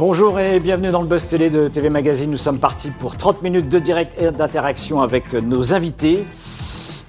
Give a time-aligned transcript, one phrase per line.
[0.00, 2.30] Bonjour et bienvenue dans le Buzz Télé de TV Magazine.
[2.30, 6.20] Nous sommes partis pour 30 minutes de direct et d'interaction avec nos invités.
[6.20, 6.24] Et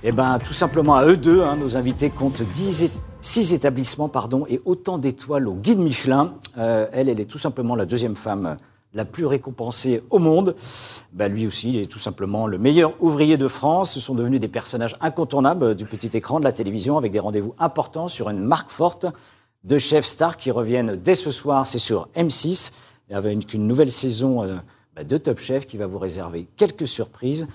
[0.04, 2.90] eh ben, tout simplement à eux deux, hein, nos invités comptent 10
[3.22, 6.34] 6 établissements pardon, et autant d'étoiles au guide Michelin.
[6.58, 8.58] Euh, elle, elle est tout simplement la deuxième femme
[8.94, 10.58] la plus récompensée au monde.
[11.14, 13.94] Ben, lui aussi, il est tout simplement le meilleur ouvrier de France.
[13.94, 17.56] Ce sont devenus des personnages incontournables du petit écran de la télévision avec des rendez-vous
[17.58, 19.06] importants sur une marque forte
[19.64, 21.68] de chefs stars qui reviennent dès ce soir.
[21.68, 22.72] C'est sur M6
[23.12, 24.56] avec une nouvelle saison euh,
[24.96, 27.48] bah, de Top Chef qui va vous réserver quelques surprises.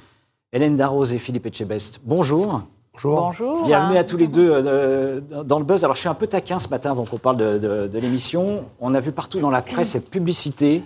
[0.52, 2.62] Hélène Darroze et Philippe Etchebest, bonjour.
[2.92, 3.20] Bonjour.
[3.20, 3.64] Bonjour.
[3.64, 5.84] Bienvenue à tous les deux euh, dans le buzz.
[5.84, 8.64] Alors je suis un peu taquin ce matin avant qu'on parle de, de l'émission.
[8.80, 10.82] On a vu partout dans la presse cette publicité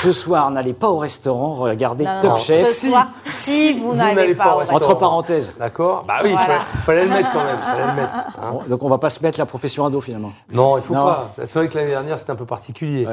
[0.00, 2.64] ce soir, n'allez pas au restaurant, regardez Top Chef.
[2.64, 4.82] Ce soir, si, vous, n'allez pas, au restaurant.
[4.82, 5.52] Entre parenthèses.
[5.58, 7.56] D'accord Bah oui, il fallait, le mettre quand même.
[7.56, 8.68] le mettre, hein.
[8.68, 10.32] donc on va pas se mettre la profession à dos finalement.
[10.50, 11.30] Non, il faut pas.
[11.44, 13.06] C'est vrai que l'année dernière, c'était un peu particulier.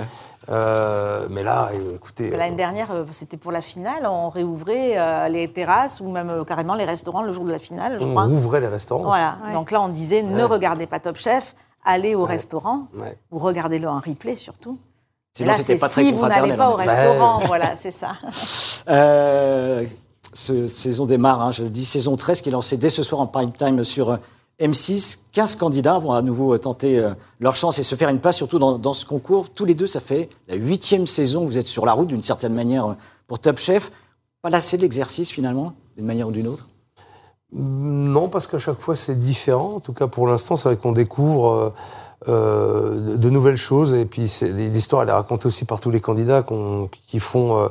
[0.50, 2.30] Euh, mais là, écoutez.
[2.30, 4.08] L'année euh, dernière, euh, c'était pour la finale.
[4.08, 8.06] On réouvrait les terrasses ou même carrément les restaurants le jour de la finale, je
[8.06, 8.24] on crois.
[8.24, 9.04] On ouvrait les restaurants.
[9.04, 9.38] Voilà.
[9.52, 12.88] Donc là, on disait ne regardez pas Top Chef, allez au restaurant
[13.32, 14.80] ou regardez-le en replay surtout.
[15.38, 18.18] Sinon, là, c'est pas si vous n'allez pas au restaurant, voilà, c'est ça.
[18.90, 19.84] Euh,
[20.32, 23.20] ce, saison démarre, hein, je le dis, saison 13 qui est lancée dès ce soir
[23.20, 24.18] en prime time sur euh,
[24.62, 25.20] M6.
[25.34, 28.38] 15 candidats vont à nouveau euh, tenter euh, leur chance et se faire une place,
[28.38, 29.50] surtout dans, dans, ce concours.
[29.50, 32.54] Tous les deux, ça fait la huitième saison vous êtes sur la route d'une certaine
[32.54, 32.94] manière
[33.28, 33.92] pour Top Chef.
[34.42, 36.66] Pas lassé de l'exercice finalement, d'une manière ou d'une autre?
[37.52, 39.76] Non, parce qu'à chaque fois c'est différent.
[39.76, 41.48] En tout cas, pour l'instant, c'est vrai qu'on découvre.
[41.48, 41.70] Euh,
[42.26, 43.94] de, nouvelles choses.
[43.94, 46.46] Et puis l'histoire, elle est racontée aussi par tous les candidats
[47.08, 47.68] qui, font, euh,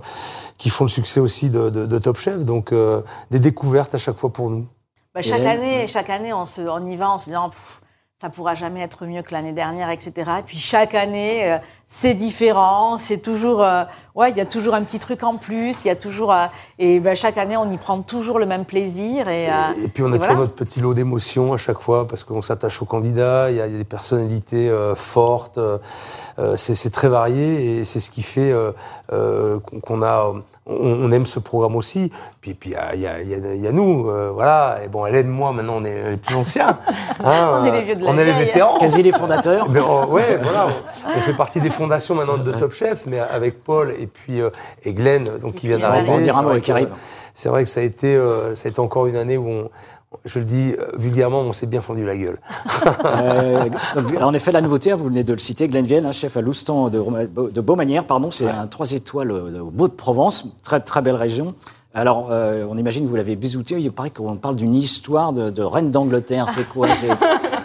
[0.59, 2.45] qui font le succès aussi de, Top Chef.
[2.45, 4.67] Donc euh, des découvertes à chaque fois pour nous.
[5.15, 7.51] Bah, chaque, année, chaque année, on, se, on y va en se disant
[8.19, 10.13] ça pourra jamais être mieux que l'année dernière, etc.
[10.39, 14.73] Et puis chaque année, euh, c'est différent, c'est toujours, euh, ouais, il y a toujours
[14.73, 16.47] un petit truc en plus, il y a toujours, euh,
[16.79, 19.29] et ben, chaque année, on y prend toujours le même plaisir.
[19.29, 19.49] Et,
[19.85, 22.81] et, puis on a toujours notre petit lot d'émotions à chaque fois parce qu'on s'attache
[22.81, 25.61] aux candidats, il y, a des personnalités fortes,
[26.55, 28.55] c'est très varié et c'est ce qui fait
[29.11, 30.33] qu'on a
[30.67, 32.11] on, aime ce programme aussi.
[32.41, 34.79] Puis puis il y, a, nous, euh, voilà.
[34.85, 36.79] Et bon, Hélène, moi, maintenant, on est les plus anciens.
[37.23, 38.79] Hein, on est les vieux de la On est les vétérans.
[38.79, 39.69] Quasi les fondateurs.
[39.71, 40.69] Mais oh, ouais, voilà.
[41.07, 44.51] On fait partie des fondations maintenant de Top Chef, mais avec Paul et puis euh,
[44.85, 46.11] et Glenn, donc qui vient d'arriver.
[46.11, 46.91] On dira un mot qui arrive.
[47.35, 49.71] C'est vrai que ça a été, euh, ça a été encore une année où on,
[50.25, 52.39] je le dis euh, vulgairement, on s'est bien fendu la gueule.
[53.05, 53.69] euh,
[54.21, 57.01] en effet, la nouveauté, hein, vous venez de le citer, Glenn chef à Loustan de,
[57.51, 61.55] de Beaumanière, pardon, c'est un 3 étoiles au Beau de Provence, très très belle région.
[61.97, 63.81] Alors, euh, on imagine que vous l'avez bisouté.
[63.81, 66.51] Il paraît qu'on parle d'une histoire de, reine d'Angleterre.
[66.51, 66.89] C'est quoi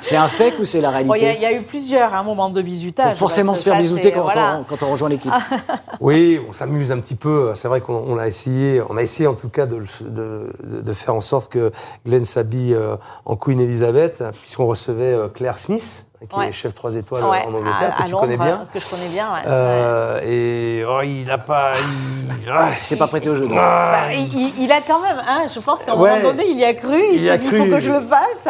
[0.02, 2.62] C'est un fake ou c'est la réalité Il y, a eu plusieurs un moment de
[2.62, 3.14] bisutage.
[3.14, 5.32] Faut forcément se faire bisouter quand, on, rejoint l'équipe.
[6.02, 7.52] oui, on s'amuse un petit peu.
[7.56, 11.22] C'est vrai qu'on a essayé, on a essayé en tout cas de, de faire en
[11.22, 11.72] sorte que
[12.06, 12.96] Glenn s'habille euh,
[13.26, 17.96] en Queen Elizabeth, puisqu'on recevait euh, Claire Smith qui est chef 3 étoiles en Angleterre,
[17.98, 18.68] que tu connais bien.
[18.74, 21.74] Que je connais bien, euh, Et oh, il n'a pas.
[21.80, 23.48] Il s'est pas prêté au jeu.
[23.48, 26.74] Bah, il, a quand même, hein, je pense qu'à un moment donné, il y a
[26.74, 28.48] cru, il, s'est dit il faut que je le fasse.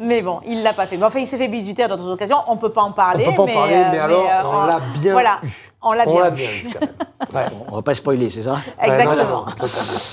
[0.00, 0.96] Mais bon, il ne l'a pas fait.
[0.96, 3.24] Mais enfin, il s'est fait bisuter à d'autres occasions, on ne peut pas en parler.
[3.26, 5.40] On peut pas en parler, mais, alors, euh, on l'a bien voilà.
[5.42, 5.48] eu.
[5.82, 6.66] On l'a bien, bien eu.
[7.34, 7.44] ouais.
[7.68, 8.58] On va pas spoiler, c'est ça?
[8.80, 9.44] Exactement.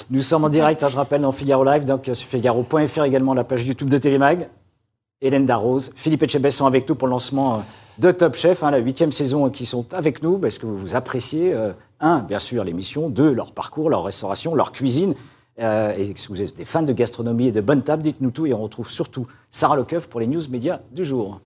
[0.10, 3.44] Nous sommes en direct, hein, je rappelle, dans Figaro Live, donc sur figaro.fr également la
[3.44, 4.50] page YouTube de Télémag.
[5.22, 7.60] Hélène Darroze, Philippe Etchebest sont avec nous pour le lancement euh,
[7.98, 10.40] de Top Chef, hein, la huitième saison euh, qui sont avec nous.
[10.46, 13.10] Est-ce que vous vous appréciez euh, Un, bien sûr, l'émission.
[13.10, 15.16] Deux, leur parcours, leur restauration, leur cuisine.
[15.58, 18.54] et si vous êtes des fans de gastronomie et de bonne table, dites-nous tout et
[18.54, 21.42] on retrouve surtout Sarah Lecoeuf pour les news médias du jour.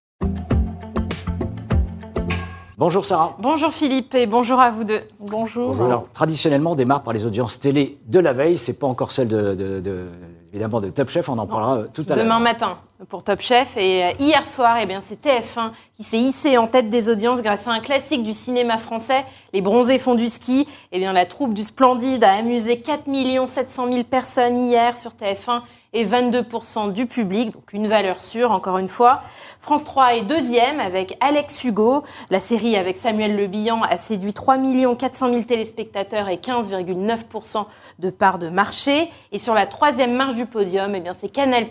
[2.77, 3.35] Bonjour Sarah.
[3.39, 5.01] Bonjour Philippe et bonjour à vous deux.
[5.19, 5.67] Bonjour.
[5.67, 5.85] bonjour.
[5.87, 8.57] Alors, traditionnellement, on démarre par les audiences télé de la veille.
[8.57, 10.09] C'est pas encore celle de,
[10.53, 11.27] évidemment de Top Chef.
[11.29, 12.23] On en parlera tout à l'heure.
[12.23, 12.77] Demain matin
[13.09, 13.75] pour Top Chef.
[13.75, 17.41] Et euh, hier soir, eh bien, c'est TF1 qui s'est hissé en tête des audiences
[17.41, 20.67] grâce à un classique du cinéma français, Les Bronzés font du ski.
[20.91, 23.03] Eh bien, la troupe du Splendide a amusé 4
[23.47, 25.61] 700 000 personnes hier sur TF1
[25.93, 29.21] et 22% du public, donc une valeur sûre encore une fois.
[29.59, 32.03] France 3 est deuxième avec Alex Hugo.
[32.29, 34.57] La série avec Samuel Le Bihan a séduit 3
[34.97, 37.65] 400 000 téléspectateurs et 15,9%
[37.99, 39.09] de part de marché.
[39.31, 41.67] Et sur la troisième marche du podium, eh bien c'est Canal+.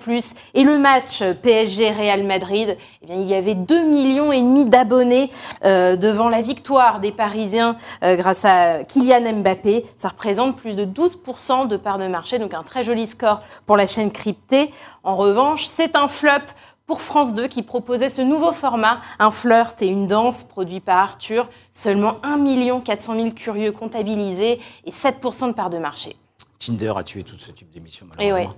[0.54, 5.30] Et le match PSG-Real Madrid, eh bien il y avait 2 millions et demi d'abonnés
[5.64, 9.84] euh, devant la victoire des Parisiens euh, grâce à Kylian Mbappé.
[9.96, 13.76] Ça représente plus de 12% de part de marché, donc un très joli score pour
[13.76, 14.70] la chaîne cryptée.
[15.02, 16.44] En revanche, c'est un flop
[16.86, 20.98] pour France 2 qui proposait ce nouveau format, un flirt et une danse produit par
[20.98, 21.48] Arthur.
[21.72, 26.16] Seulement 1 400 000 curieux comptabilisés et 7% de part de marché.
[26.58, 28.54] Tinder a tué tout ce type d'émission, Eh malheureusement.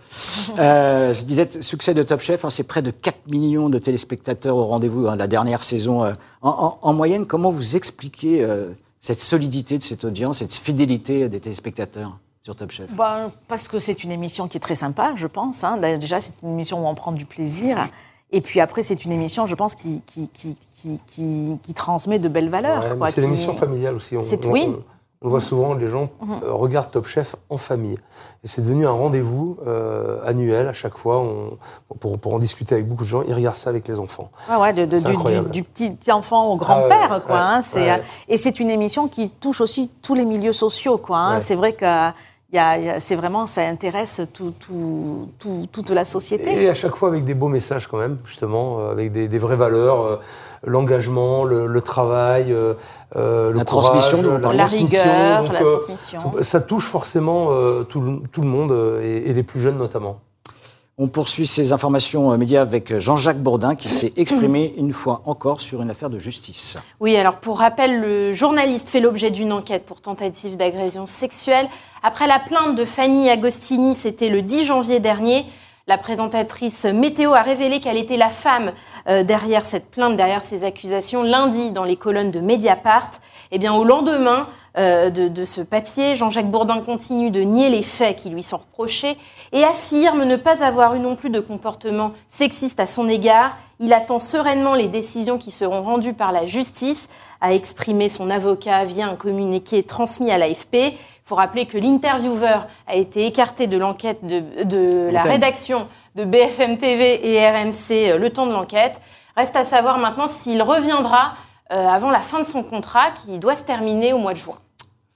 [0.58, 4.56] Euh, je disais, succès de Top Chef, hein, c'est près de 4 millions de téléspectateurs
[4.56, 6.04] au rendez-vous dans la dernière saison.
[6.04, 6.12] euh,
[6.42, 11.30] en, en- en moyenne, comment vous expliquez euh, cette solidité de cette audience, cette fidélité
[11.30, 12.18] des téléspectateurs?
[12.44, 15.64] Sur Top Chef Ben, parce que c'est une émission qui est très sympa, je pense.
[15.64, 15.78] hein.
[15.98, 17.88] Déjà, c'est une émission où on prend du plaisir.
[18.32, 22.18] Et puis après, c'est une émission, je pense, qui, qui, qui, qui, qui- qui transmet
[22.18, 22.98] de belles valeurs.
[22.98, 24.16] Ouais, c'est une émission familiale aussi.
[24.16, 24.20] On,
[24.50, 24.74] oui.
[25.22, 26.10] on- voit souvent, les gens
[26.42, 27.96] euh, regardent Top Chef en famille.
[28.42, 31.24] Et c'est devenu un rendez-vous euh, annuel à chaque fois.
[32.00, 34.30] Pour, pour en discuter avec beaucoup de gens, ils regardent ça avec les enfants.
[34.50, 35.50] Ouais, ouais, de- de- C'est du, du, incroyable.
[35.50, 37.38] du petit enfant au grand-père, Ah quoi.
[37.40, 37.96] hein, euh,
[38.28, 41.18] Et c'est une émission qui touche aussi tous les milieux sociaux, quoi.
[41.18, 41.40] hein.
[41.40, 41.86] C'est vrai que
[42.98, 46.62] c'est vraiment, ça intéresse tout, tout- tout- toute la société.
[46.62, 49.38] Et à chaque fois avec des beaux messages quand même, justement, euh, avec des, des
[49.38, 50.16] vraies valeurs, euh,
[50.64, 52.74] l'engagement, le, le travail, euh,
[53.14, 55.00] le La courage, transmission, la, la transmission.
[55.00, 56.20] rigueur, Donc, la euh, transmission.
[56.42, 58.72] ça touche forcément euh, tout, le- tout le monde
[59.02, 60.20] et, et les plus jeunes notamment.
[60.96, 65.60] On poursuit ces informations euh, médias avec Jean-Jacques Bourdin qui s'est exprimé une fois encore
[65.60, 66.78] sur une affaire de justice.
[67.00, 71.68] Oui, alors pour rappel, le journaliste fait l'objet d'une enquête pour tentative d'agression sexuelle.
[72.04, 75.46] Après la plainte de Fanny Agostini, c'était le 10 janvier dernier,
[75.86, 78.72] la présentatrice Météo a révélé qu'elle était la femme
[79.06, 83.10] euh, derrière cette plainte, derrière ces accusations, lundi dans les colonnes de Mediapart.
[83.50, 87.82] Eh bien, au lendemain euh, de, de ce papier, Jean-Jacques Bourdin continue de nier les
[87.82, 89.16] faits qui lui sont reprochés
[89.52, 93.56] et affirme ne pas avoir eu non plus de comportement sexiste à son égard.
[93.78, 97.08] Il attend sereinement les décisions qui seront rendues par la justice,
[97.40, 100.74] a exprimé son avocat via un communiqué transmis à l'AFP.
[100.74, 105.86] Il faut rappeler que l'intervieweur a été écarté de l'enquête de, de la rédaction
[106.16, 109.00] de BFM TV et RMC euh, le temps de l'enquête.
[109.36, 111.34] Reste à savoir maintenant s'il reviendra
[111.72, 114.58] euh, avant la fin de son contrat qui doit se terminer au mois de juin.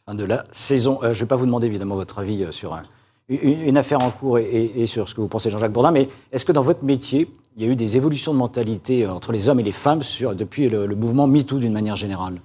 [0.09, 1.01] Fin de la saison.
[1.03, 2.83] Euh, je ne vais pas vous demander évidemment votre avis euh, sur un-
[3.29, 5.91] une, une affaire en cours et, et- et sur ce que vous pensez Jean-Jacques Bourdin,
[5.91, 9.13] mais est-ce que dans votre métier, il y a eu des évolutions de mentalité euh,
[9.13, 12.41] entre les hommes et les femmes sur, depuis le, le mouvement MeToo d'une manière générale?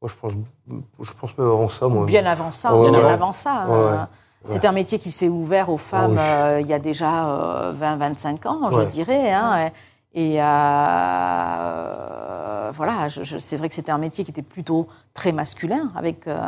[0.00, 0.32] Moi, je pense,
[1.00, 1.88] je pense même avant ça.
[1.88, 2.06] Moi.
[2.06, 3.00] Bien avant ça, bien ouais.
[3.12, 3.66] avant ça.
[3.68, 3.98] Ouais, euh, ouais.
[4.50, 6.18] C'est un métier qui s'est ouvert aux femmes oui.
[6.20, 9.32] euh, il y a déjà 20-25 ans, je dirais.
[9.32, 9.70] hein,
[10.14, 10.44] et euh,
[12.72, 16.28] voilà, je- je- c'est vrai que c'était un métier qui était plutôt très masculin, avec
[16.28, 16.38] euh,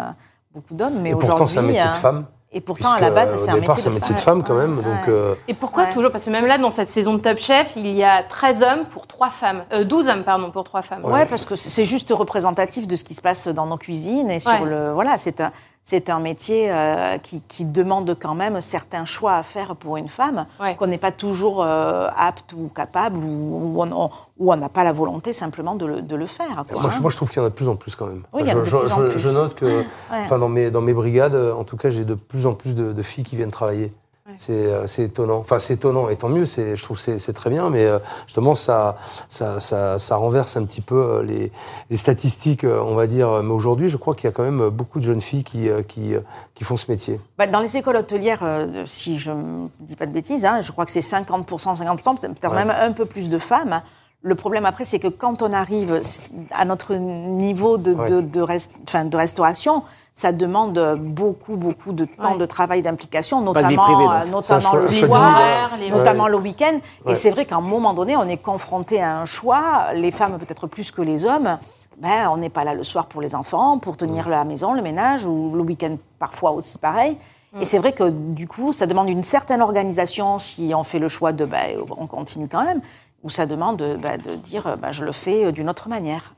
[0.53, 1.01] beaucoup d'hommes.
[1.01, 2.27] Mais Et pourtant, aujourd'hui, c'est un métier hein, de femme.
[2.53, 4.21] Et pourtant, à la base, euh, c'est un départ, métier c'est un de métier de
[4.21, 4.43] femme.
[4.43, 4.79] quand même.
[4.79, 4.83] Ouais.
[4.85, 5.93] Donc, euh, Et pourquoi Ouais.
[5.93, 8.63] toujours Parce que même là, dans cette saison de Top Chef, il y a 13
[8.65, 9.63] hommes pour 3 femmes.
[9.73, 11.05] Euh, 12 hommes, pardon, pour 3 femmes.
[11.05, 14.41] Ouais, parce que c'est juste représentatif de ce qui se passe dans nos cuisines et
[14.41, 14.65] sur Ouais.
[14.69, 15.53] le voilà, c'est un
[15.83, 20.09] c'est un métier euh, qui, qui demande quand même certains choix à faire pour une
[20.09, 20.77] femme Ouais.
[20.77, 24.85] qu'on n'est pas toujours euh, apte ou capable ou, ou on ou on n'a pas
[24.85, 26.65] la volonté simplement de le, de le faire.
[26.69, 26.95] quoi, moi, hein.
[26.97, 28.23] je, moi, je trouve qu'il y en a de plus en plus quand même.
[28.33, 29.19] Oui, il y en a je, de plus en je- plus.
[29.19, 32.47] je note que, enfin, dans mes dans mes brigades, en tout cas, j'ai de plus
[32.47, 33.93] en plus de, de filles qui viennent travailler.
[34.39, 35.39] C'est euh, c'est étonnant.
[35.39, 36.09] Enfin, c'est étonnant.
[36.09, 36.45] Et tant mieux.
[36.47, 37.71] Je trouve que c'est très bien.
[37.71, 38.97] Mais euh, justement, ça
[39.29, 41.51] ça, ça ça renverse un petit peu euh, les,
[41.91, 43.43] les statistiques, on va dire.
[43.43, 46.15] Mais aujourd'hui, je crois qu'il y a quand même beaucoup de jeunes filles qui qui
[46.55, 47.21] qui font ce métier.
[47.39, 50.73] Bah, dans les écoles hôtelières, euh, si je ne dis pas de bêtises, hein, je
[50.73, 51.45] crois que c'est 50%,
[51.77, 52.65] 50%, peut-être Ouais.
[52.65, 53.81] même un peu plus de femmes.
[54.23, 56.01] Le problème après, c'est que quand on arrive
[56.51, 58.11] à notre niveau de, Ouais.
[58.11, 62.39] de, de, rest- enfin, de restauration, ça demande beaucoup, beaucoup de temps Ouais.
[62.39, 66.31] de travail, d'implication, notamment, privée, euh, notamment Ça, le soir, notamment Ouais.
[66.31, 66.79] le week-end.
[67.07, 67.13] Ouais.
[67.13, 70.37] Et c'est vrai qu'à un moment donné, on est confronté à un choix, les femmes
[70.37, 71.57] peut-être plus que les hommes.
[71.99, 74.83] Ben, on n'est pas là le soir pour les enfants, pour tenir la maison, le
[74.83, 77.17] ménage, ou le week-end parfois aussi pareil.
[77.61, 81.09] Et c'est vrai que du coup, ça demande une certaine organisation si on fait le
[81.09, 82.81] choix de ben, on continue quand même,
[83.23, 86.35] ou ça demande ben, de dire ben, je le fais d'une autre manière.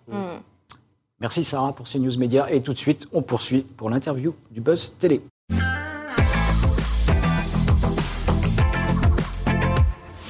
[1.21, 2.49] Merci Sarah pour ces news médias.
[2.51, 5.23] Et tout de suite, on poursuit pour l'interview du Buzz Télé.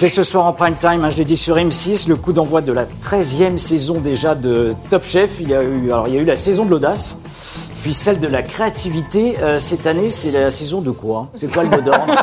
[0.03, 2.61] C'est ce soir en prime time, hein, je l'ai dit sur M6, le coup d'envoi
[2.61, 5.39] de la 13e saison déjà de Top Chef.
[5.39, 7.17] Il y a eu, alors, il y a eu la saison de l'audace,
[7.83, 9.37] puis celle de la créativité.
[9.43, 11.29] Euh, cette année, c'est la saison de quoi?
[11.37, 12.07] C'est quoi le mot d'ordre?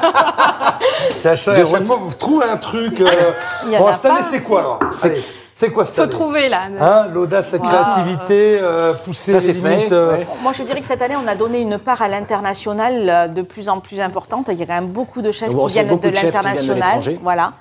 [1.25, 3.01] À chaque, à fois, vous trouvez un truc.
[3.01, 3.07] euh,
[3.65, 4.79] Il y en bon, a cette année, pas, c'est quoi alors?
[4.91, 5.23] C'est- Allez,
[5.53, 6.11] C'est quoi cette Faut année?
[6.11, 6.61] trouver là.
[6.79, 9.91] Hein, L'audace, la créativité, euh, pousser Ça, les c'est fait, limites.
[9.91, 10.27] euh, ouais.
[10.41, 13.41] Moi, je dirais que cette année, on a donné une part à l'international euh, de
[13.41, 14.47] plus en plus importante.
[14.51, 16.15] Il y a quand même beaucoup de chefs Bon, qui c'est viennent beaucoup de de
[16.15, 16.77] chefs qui viennent de l'international.
[16.87, 17.19] l'étranger.
[17.21, 17.51] Voilà.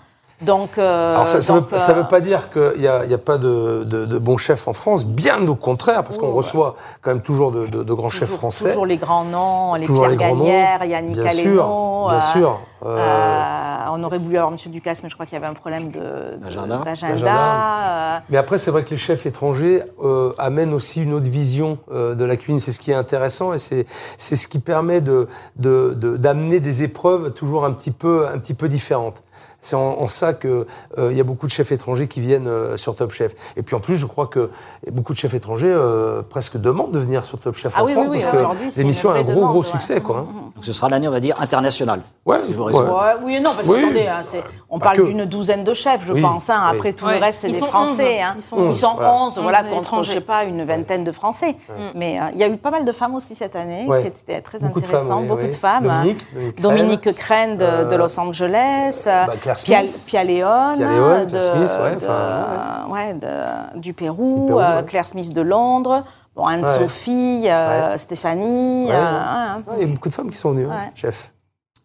[0.40, 3.11] Donc, euh, Alors ça, ça, donc, veut, euh, veut pas dire qu'il n'y a, il
[3.11, 6.28] y a pas de, de, de bons chefs en France, bien au contraire, parce qu'on
[6.28, 8.68] Oh, reçoit quand même toujours de, de- de grands chefs français.
[8.68, 11.42] toujours les grands noms, les Toujours Pierre les grands noms, Gagnère, Yannick bien Aleno.
[11.42, 12.61] sûr, bien euh, sûr.
[12.87, 14.59] Euh, euh, on aurait voulu avoir M.
[14.71, 15.99] Ducasse, mais je crois qu'il y avait un problème de-
[16.37, 17.33] de- D'agenda.
[17.35, 21.78] euh, Mais après, c'est vrai que les chefs étrangers euh, amènent aussi une autre vision
[21.90, 22.61] euh, de la cuisine.
[22.61, 25.26] C'est ce qui est intéressant et c'est c'est ce qui permet de
[25.57, 29.23] de- de- d'amener des épreuves toujours un petit peu un petit peu différentes.
[29.60, 30.66] C'est en, en ça que
[30.98, 33.34] euh, il y a beaucoup de chefs étrangers qui viennent euh, sur Top Chef.
[33.56, 34.50] Et puis en plus, je crois que
[34.92, 37.92] beaucoup de chefs étrangers euh, presque demandent de venir sur Top Chef Ah en oui,
[37.92, 40.18] France oui, oui, parce que l'émission a un gros gros succès, quoi.
[40.28, 40.47] hein.
[40.58, 42.00] Donc ce sera l'année, on va dire, internationale.
[42.26, 42.72] Ouais, Si je vous ouais.
[42.76, 42.90] résume.
[42.92, 43.80] Ouais, oui et non, parce Oui.
[43.80, 45.02] qu'attendez, hein, c'est- on Pas parle que.
[45.04, 46.50] d'une douzaine de chefs, je Oui, pense.
[46.50, 46.58] hein.
[46.72, 46.76] oui.
[46.76, 47.14] Après, tout Ouais.
[47.16, 48.16] le reste, c'est Ils des Français.
[48.18, 48.22] 11.
[48.24, 48.34] hein.
[48.38, 49.12] Ils sont Ils 11, sont voilà.
[49.14, 50.08] 11, voilà, 11 contre, étrangers.
[50.10, 51.54] je sais pas, une vingtaine de Français.
[51.94, 54.02] Mais euh, il y a eu pas mal de femmes aussi cette année, Ouais.
[54.02, 55.08] qui étaient très Beaucoup de intéressantes.
[55.10, 55.48] femmes, oui, beaucoup oui.
[55.48, 55.84] de femmes.
[55.84, 60.04] Dominique, Dominique Dominique Crène de, de Euh, Los Angeles, euh, bah, Claire Pia, Smith.
[60.08, 64.82] Pia Leone, Pia Leone, de, Claire Smith, ouais, de- enfin, ouais, de- du Pérou, euh.
[64.82, 66.02] Claire Smith de Londres,
[66.38, 68.87] bon, Anne-Sophie, euh, Stéphanie.
[68.87, 68.97] Ouais, euh, ouais.
[68.97, 69.62] hein.
[69.66, 71.33] Ouais, il y a beaucoup de femmes qui sont venues, hein, chef.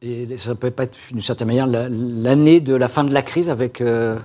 [0.02, 3.22] Et ça peut pas être, d'une certaine manière, la- l'année de la fin de la
[3.22, 4.20] crise avec euh,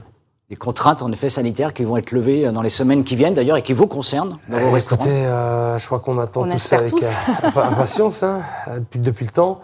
[0.51, 3.57] les contraintes, en effet, sanitaires qui vont être levées dans les semaines qui viennent, d'ailleurs,
[3.57, 5.05] et qui vous concernent dans vos Eh, restaurants.
[5.05, 6.93] Écoutez, euh, je crois qu'on attend On tout ça avec
[7.57, 8.43] impatience hein,
[8.77, 9.61] depuis, depuis le temps.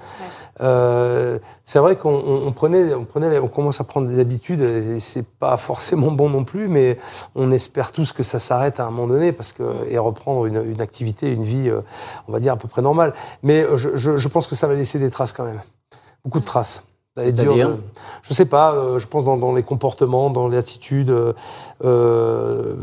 [0.60, 4.60] Euh, c'est vrai qu'on on- on prenait, on prenait, on commence à prendre des habitudes.
[4.60, 6.98] Et c'est pas forcément bon non plus, mais
[7.34, 10.62] on espère tous que ça s'arrête à un moment donné, parce que et reprendre une,
[10.64, 11.80] une activité, une vie, euh,
[12.28, 13.14] on va dire à peu près normale.
[13.42, 15.60] Mais je, je- je pense que ça va laisser des traces quand même,
[16.24, 16.84] beaucoup de traces.
[17.16, 17.68] C'est-à-dire?
[18.22, 18.72] Je sais pas.
[18.74, 21.10] euh, je pense dans, dans les comportements, dans l'attitude.
[21.84, 22.74] Euh,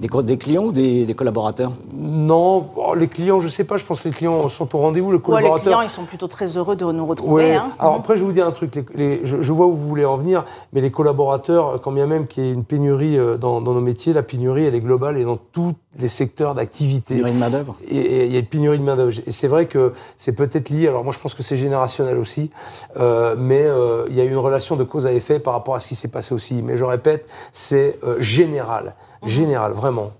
[0.00, 1.72] Des, clients ou des, des collaborateurs?
[1.96, 3.76] Non, oh, les clients, je sais pas.
[3.78, 5.10] Je pense que les clients sont au rendez-vous.
[5.10, 5.64] Le Ouais, les collaborateur.
[5.64, 7.44] clients, ils sont plutôt très heureux de nous retrouver.
[7.50, 7.54] Ouais.
[7.54, 7.70] hein.
[7.78, 8.74] Alors après, je vais vous dire un truc.
[8.74, 12.06] les- les- je, je vois où vous voulez en venir, mais les collaborateurs, quand bien
[12.06, 14.80] même qu'il y ait une pénurie euh, dans, dans nos métiers, la pénurie, elle est
[14.80, 17.14] globale et dans tous les secteurs d'activité.
[17.14, 17.76] Pénurie de main-d'œuvre?
[17.88, 19.12] Et et il y a une pénurie de main-d'œuvre.
[19.26, 20.88] Et c'est vrai que c'est peut-être lié.
[20.88, 22.50] Alors moi, je pense que c'est générationnel aussi,
[22.98, 25.80] euh, mais euh, il y a une relation de cause à effet par rapport à
[25.80, 26.62] ce qui s'est passé aussi.
[26.62, 30.10] Mais je répète, c'est euh, général, général, vraiment.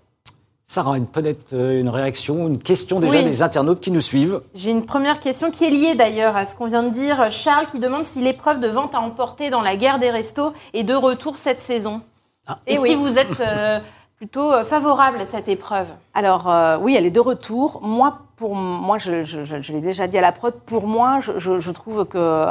[0.67, 3.25] Sarah, une- peut-être euh, une réaction, une question déjà Oui.
[3.25, 4.41] des internautes qui nous suivent.
[4.55, 7.31] J'ai une première question qui est liée d'ailleurs à ce qu'on vient de dire.
[7.31, 10.83] Charles qui demande si l'épreuve de vente à emporter dans la guerre des restos est
[10.85, 12.01] de retour cette saison.
[12.47, 12.59] Ah.
[12.67, 13.79] Et Eh si vous êtes euh,
[14.17, 17.81] plutôt euh, favorable à cette épreuve Alors euh, oui, elle est de retour.
[17.83, 20.55] Moi, pour moi, je, je- je- je l'ai déjà dit à la prod.
[20.67, 22.47] Pour moi, je, je- je trouve que, euh,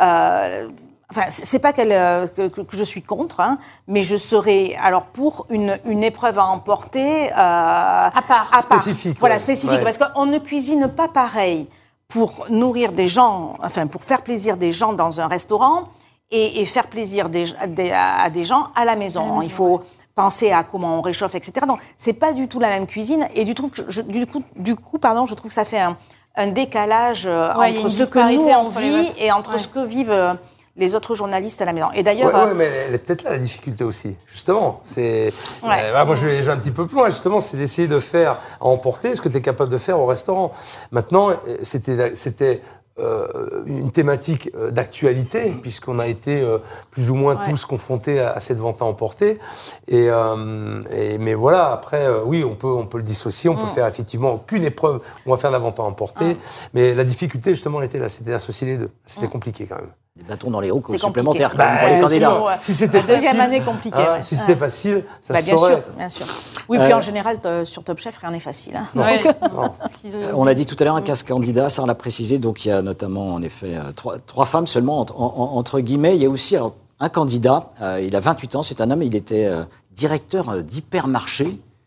[0.00, 0.68] euh,
[1.10, 5.46] enfin, c'est pas qu'elle, euh, que, je suis contre, hein, mais je serais alors pour
[5.50, 8.60] une, une épreuve à emporter euh, à part.
[8.62, 9.38] Spécifique, Voilà, ouais.
[9.38, 9.84] spécifique, Ouais.
[9.84, 11.68] parce qu'on ne cuisine pas pareil
[12.08, 15.88] pour nourrir des gens, enfin pour faire plaisir des gens dans un restaurant
[16.30, 19.20] et, et faire plaisir des- des- à des gens à la maison.
[19.20, 19.82] À la maison, Il faut
[20.14, 21.66] penser à comment on réchauffe, etc.
[21.66, 24.42] Donc c'est pas du tout la même cuisine et du, trouve que je- du coup,
[24.56, 25.96] du coup, pardon, je trouve que ça fait un,
[26.36, 29.58] un décalage euh, Ouais, entre ce que nous on vit et entre Ouais.
[29.58, 30.34] ce que vivent euh,
[30.76, 31.86] les autres journalistes à la maison.
[31.94, 34.80] Et d'ailleurs, Ouais, euh, ouais, mais elle, est peut-être là la difficulté aussi, justement.
[34.82, 35.68] C'est, Ouais.
[35.70, 37.86] euh, voilà, moi je vais, je vais un petit peu plus loin, justement, c'est d'essayer
[37.88, 40.50] de faire à emporter ce que tu es capable de faire au restaurant.
[40.90, 42.60] Maintenant, euh, c'était, c'était
[43.00, 43.26] euh,
[43.66, 46.58] une thématique euh, d'actualité, puisqu'on a été euh,
[46.92, 47.50] plus ou moins Ouais.
[47.50, 49.40] tous confrontés à, à cette vente à emporter.
[49.88, 53.56] Et, euh, et- mais voilà, après, euh, oui, on peut, on peut le dissocier, on
[53.56, 56.36] peut faire effectivement aucune épreuve on va faire la vente à emporter.
[56.72, 58.90] Mais la difficulté, justement, elle était là, c'était d'associer les deux.
[59.06, 59.90] C'était compliqué quand même.
[60.16, 62.28] Des bâtons dans les roues supplémentaires Bah, pour les candidats.
[62.30, 62.52] sinon, ouais.
[62.60, 64.22] Si c'était La deuxième facile, année compliquée, hein, ouais.
[64.22, 64.58] Si c'était Ouais.
[64.58, 65.72] facile, ça bah, se bien saurait.
[65.82, 66.26] sûr, bien sûr.
[66.68, 68.76] Oui, puis Euh, en général, t- sur Top Chef, rien n'est facile.
[68.76, 68.86] hein.
[68.94, 69.24] Ouais.
[69.52, 69.72] Non.
[70.04, 72.64] Euh, On a dit tout à l'heure un casse candidat, ça on l'a précisé, donc
[72.64, 75.80] il y a notamment en effet euh, trois, trois femmes seulement entre, en- en- entre
[75.80, 76.14] guillemets.
[76.14, 79.02] Il y a aussi alors, un candidat, euh, il a 28 ans, c'est un homme,
[79.02, 79.64] il était euh,
[79.96, 80.62] directeur euh,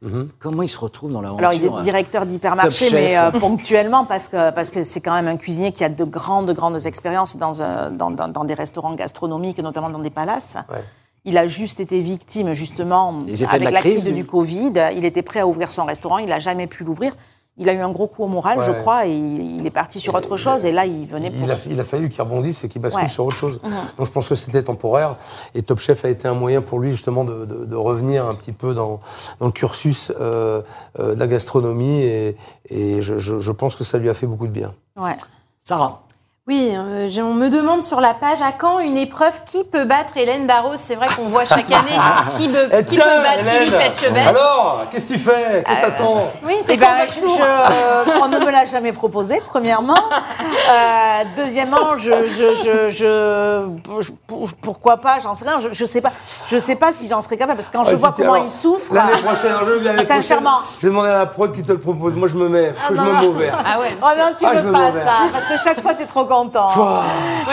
[0.01, 0.31] d'hypermarché.
[0.39, 4.05] Comment il se retrouve dans l'aventure Alors, il est euh, directeur d'hypermarché, mais euh, ponctuellement,
[4.05, 7.37] parce que parce que c'est quand même un cuisinier qui a de grandes, grandes expériences
[7.37, 10.55] dans, un- dans, dans, dans des restaurants gastronomiques, notamment dans des palaces.
[10.69, 10.83] Ouais.
[11.25, 13.13] Il a juste été victime, justement,
[13.49, 14.71] avec la la crise, crise, du du- Covid.
[14.95, 17.13] Il était prêt à ouvrir son restaurant, il n'a jamais pu l'ouvrir.
[17.59, 19.99] Il a eu un gros coup au moral, Ouais, je crois, et il, est parti
[19.99, 21.41] sur autre chose, et là, il venait pour...
[21.43, 23.09] Il a, il a fallu qu'il rebondisse et qu'il bascule Ouais.
[23.09, 23.59] sur autre chose.
[23.63, 23.71] Mhm.
[23.97, 25.15] Donc je pense que c'était temporaire.
[25.55, 28.35] Et Top Chef a été un moyen pour lui justement de, de- de revenir un
[28.35, 28.99] petit peu dans,
[29.39, 30.61] dans le cursus euh,
[30.99, 32.01] euh, de la gastronomie.
[32.03, 32.37] Et,
[32.69, 34.75] et je, je- je pense que ça lui a fait beaucoup de bien.
[34.95, 35.17] Ouais.
[35.63, 36.03] Sarah,
[36.49, 40.15] Oui, euh, on me demande sur la page à quand une épreuve qui peut battre
[40.15, 40.77] Hélène Darros.
[40.77, 41.99] C'est vrai qu'on voit chaque année
[42.37, 44.27] qui, peut- qui tiens, peut battre Hélène, Philippe Etchebest.
[44.29, 45.63] Alors, qu'est-ce que tu fais?
[45.67, 46.31] Qu'est-ce que t'attends?
[46.45, 47.29] Oui, c'est votre je- tour.
[47.37, 49.97] je- euh, on ne me l'a jamais proposé, premièrement.
[49.97, 55.59] Euh, deuxièmement, je, je, je, je- je- pour- pourquoi pas, j'en sais rien.
[55.59, 56.13] Je, je sais pas,
[56.47, 58.45] je sais pas si j'en serais capable parce que quand je Ouais, vois comment alors,
[58.45, 58.93] il souffre.
[58.93, 60.59] L'année prochaine, je prochaine, Sincèrement.
[60.79, 62.15] Je vais demander à la prod qui te le propose.
[62.15, 63.19] Moi, je me mets, je non, me non.
[63.19, 63.61] mets au vert.
[63.65, 63.97] Ah ouais.
[64.01, 66.23] Oh non, tu Ah, je veux pas ça, parce que chaque fois tu es trop
[66.43, 66.69] content.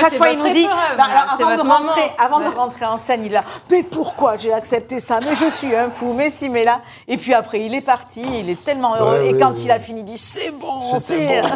[0.00, 2.12] Chaque fois il nous dit, Bah, alors, c'est avant, de rentrer, moment.
[2.18, 2.50] avant de Ouais.
[2.56, 5.20] rentrer en scène, il là, mais pourquoi j'ai accepté ça?
[5.20, 6.80] Mais je suis un fou, mais si, mais là.
[7.08, 9.18] Et puis après, il est parti, il est tellement heureux.
[9.18, 9.62] Ouais, et ouais, quand ouais.
[9.64, 11.42] il a fini, il dit, c'est bon, c'est.
[11.42, 11.48] bon.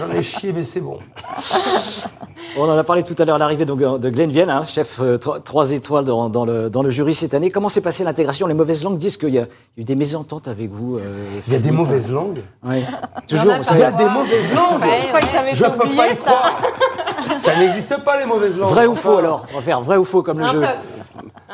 [0.00, 0.98] J'en ai chié, mais c'est bon.
[2.58, 5.00] On en a parlé tout à l'heure, l'arrivée donc, de Glenn Vienne, hein, chef
[5.44, 7.50] 3 étoiles dans, dans le, dans le jury cette année.
[7.50, 8.46] Comment s'est passée l'intégration?
[8.46, 9.46] Les mauvaises langues disent qu'il y, a y a
[9.78, 10.98] eu des mésententes avec vous.
[10.98, 12.42] euh, Il y a des mauvaises langues?
[12.62, 12.82] Ouais.
[13.16, 13.52] En Toujours.
[13.52, 13.58] a.
[13.72, 14.82] Il y a des mauvaises langues.
[14.82, 16.16] Ouais, avait Je été peux pas y ça.
[16.16, 16.50] croire.
[17.38, 18.70] Ça n'existe pas, les mauvaises langues.
[18.70, 20.60] Vrai ou faux alors On va faire vrai ou faux comme le Un jeu.
[20.60, 21.04] tox.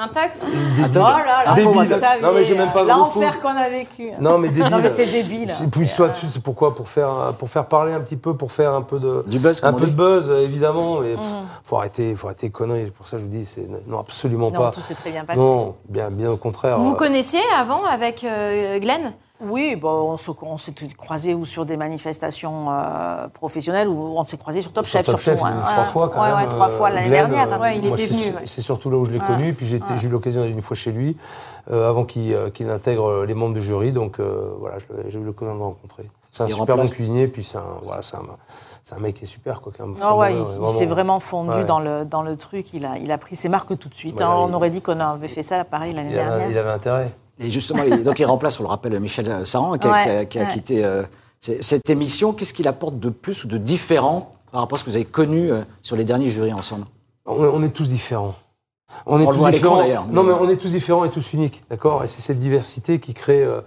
[0.01, 3.41] Un tox Oh là vous savez, Non, mais j'ai même pas vrai ou L'enfer faux.
[3.41, 4.11] qu'on a vécu.
[4.21, 4.71] Non, mais débile.
[4.71, 5.53] Non, mais c'est débile.
[5.73, 8.73] Puis soit dessus, c'est pourquoi pour faire, pour faire parler un petit peu, pour faire
[8.75, 9.91] un peu de, Du buzz, un peu dit.
[9.93, 11.01] de buzz, euh, évidemment.
[11.01, 11.21] Mais Mhm.
[11.65, 12.91] faut arrêter, faut arrêter les conneries.
[12.91, 14.71] Pour ça, je vous dis, c'est non, absolument Non, pas.
[14.71, 15.39] tout s'est très bien passé.
[15.39, 16.79] Non, bien, bien au contraire.
[16.79, 19.13] Vous vous Euh, connaissiez avant avec euh, Glenn?
[19.41, 24.37] Oui, bon, on se- s'est croisés ou sur des manifestations euh, professionnelles ou on s'est
[24.37, 25.39] croisés sur Top sur Chef Top surtout.
[25.39, 25.63] Chef, hein.
[25.65, 26.37] trois Ouais, fois quand ouais, même.
[26.39, 27.53] ouais, trois euh, fois l'année dernière.
[27.53, 28.43] euh, Ouais, il moi, était c'est- venu, ouais.
[28.47, 29.55] C'est surtout là où je l'ai connu.
[29.55, 31.17] Puis j'ai eu l'occasion d'aller une fois chez lui
[31.71, 33.93] euh, avant qu'il euh, qu'il intègre les membres du jury.
[33.93, 34.79] Donc euh, voilà,
[35.09, 36.11] j'ai eu l'occasion de le rencontrer.
[36.33, 37.29] C'est un Il super remplace- bon cuisinier.
[37.29, 38.23] Puis c'est un, voilà, c'est un,
[38.83, 39.61] c'est un mec qui est super.
[39.61, 41.65] Quoi, qui un- Ah ouais, il, il s'est vraiment fondu Ouais.
[41.65, 42.75] dans, le, dans le truc.
[42.75, 44.17] Il a, il a pris ses marques tout de suite.
[44.19, 44.35] Bah, hein.
[44.49, 46.51] il- on aurait dit qu'on avait fait ça pareil l'année Il avait, dernière.
[46.51, 47.13] il avait intérêt.
[47.41, 50.09] Et justement, il- donc il remplace, on le rappelle, Michel Saran, qui a, Ouais, qui
[50.11, 50.49] a- qui a ouais.
[50.51, 51.03] quitté euh,
[51.41, 52.33] cette émission.
[52.33, 55.05] Qu'est-ce qu'il apporte de plus ou de différent par rapport à ce que vous avez
[55.05, 56.87] connu euh, sur les derniers jurys ensemble?
[57.27, 58.35] On, on est tous différents.
[59.07, 60.07] On est On le tous différents.
[60.11, 62.05] Non, mais on est tous différents et tous uniques, d'accord?
[62.05, 63.61] Et c'est cette diversité qui crée euh,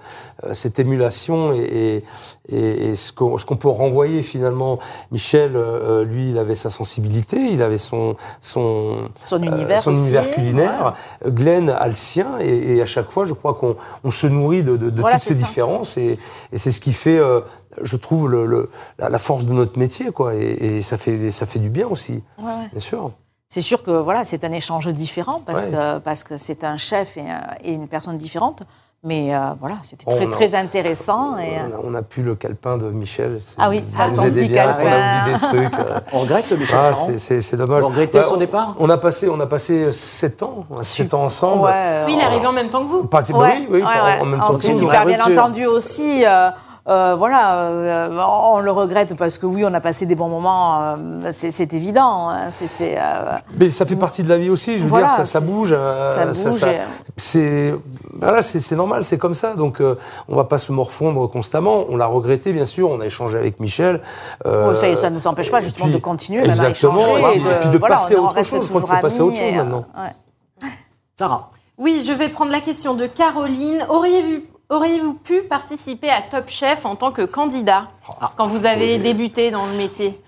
[0.44, 2.04] euh, cette émulation et,
[2.50, 2.58] et,
[2.90, 4.80] et- ce qu'on ce qu'on peut renvoyer finalement.
[5.12, 9.92] Michel, euh, lui, il avait sa sensibilité, il avait son son Son euh, univers son
[9.92, 10.94] aussi, univers culinaire.
[11.26, 14.64] Glenn a le sien et, et à chaque fois, je crois qu'on on se nourrit
[14.64, 15.46] de, de- de Voilà, toutes ces ça.
[15.46, 16.20] différences et,
[16.52, 17.42] et c'est ce qui fait, euh,
[17.82, 20.36] je trouve, le, le- la, la force de notre métier, quoi.
[20.36, 22.68] Et, et ça fait ça fait du bien aussi, Ouais, ouais.
[22.72, 23.12] bien sûr.
[23.54, 25.72] C'est sûr que voilà, c'est un échange différent parce Ouais.
[25.72, 28.62] que parce que c'est un chef et, un- et une personne différente.
[29.04, 31.38] Mais euh, voilà, c'était très on a- très intéressant.
[31.38, 33.42] Et, euh, On a, on a pu le calepin de Michel.
[33.58, 34.68] Ah oui, ça nous aidait petit bien.
[34.68, 35.80] On a oublié des trucs.
[35.86, 36.00] euh.
[36.14, 37.82] On regrette Michel Ah, c'est- dommage.
[37.82, 41.14] Vous regrettez Ouais, son on- départ on a passé, on a passé 7 ans, 7
[41.14, 41.64] ans ensemble.
[41.64, 43.04] ouais, Oui, il est arrivé en même temps que vous.
[43.08, 44.20] Pas- bah Ouais, oui, oui, ouais, ouais.
[44.22, 44.80] en même On temps que s'est nous.
[44.80, 46.24] super bien entendu aussi.
[46.26, 46.52] euh,
[46.88, 48.20] euh, voilà, euh,
[48.54, 52.30] on le regrette parce que oui, on a passé des bons moments, euh, c'est évident.
[52.30, 52.50] hein,
[52.82, 55.40] euh, Mais ça fait partie de la vie aussi, je veux Voilà, dire, ça, ça
[55.42, 55.70] bouge.
[55.70, 56.80] ça bouge et-
[57.18, 57.76] c'est
[58.20, 58.42] voilà,
[58.76, 59.54] normal, c'est comme ça.
[59.54, 61.86] Donc, euh, on va pas se morfondre constamment.
[61.90, 62.90] On l'a regretté, bien sûr.
[62.90, 64.02] On a échangé avec Michel.
[64.46, 67.00] Oh, ça, ça ne nous empêche pas et justement puis- de continuer, même à Exactement.
[67.00, 67.38] échanger.
[67.38, 68.62] et, puis de voilà, passer à en autre chose.
[68.64, 69.86] Je crois qu'il faut passer à autre chose et, euh, maintenant.
[69.98, 70.70] ouais.
[71.18, 73.86] Sarah Oui, je vais prendre la question de Caroline.
[73.90, 74.42] Auriez-vous
[74.72, 78.32] auriez-vous pu participer à Top Chef en tant que candidat Ah.
[78.38, 80.20] quand vous avez débuté dans le métier?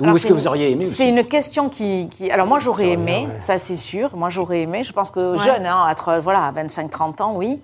[0.00, 3.28] Ou est-ce que vous auriez aimé C'est une question qui, qui- Alors moi j'aurais aimé,
[3.32, 3.40] ouais.
[3.40, 4.16] ça c'est sûr.
[4.16, 4.82] Moi j'aurais aimé.
[4.82, 5.44] Je pense que Ouais.
[5.44, 7.60] jeune, hein, être voilà à 25-30 ans, oui.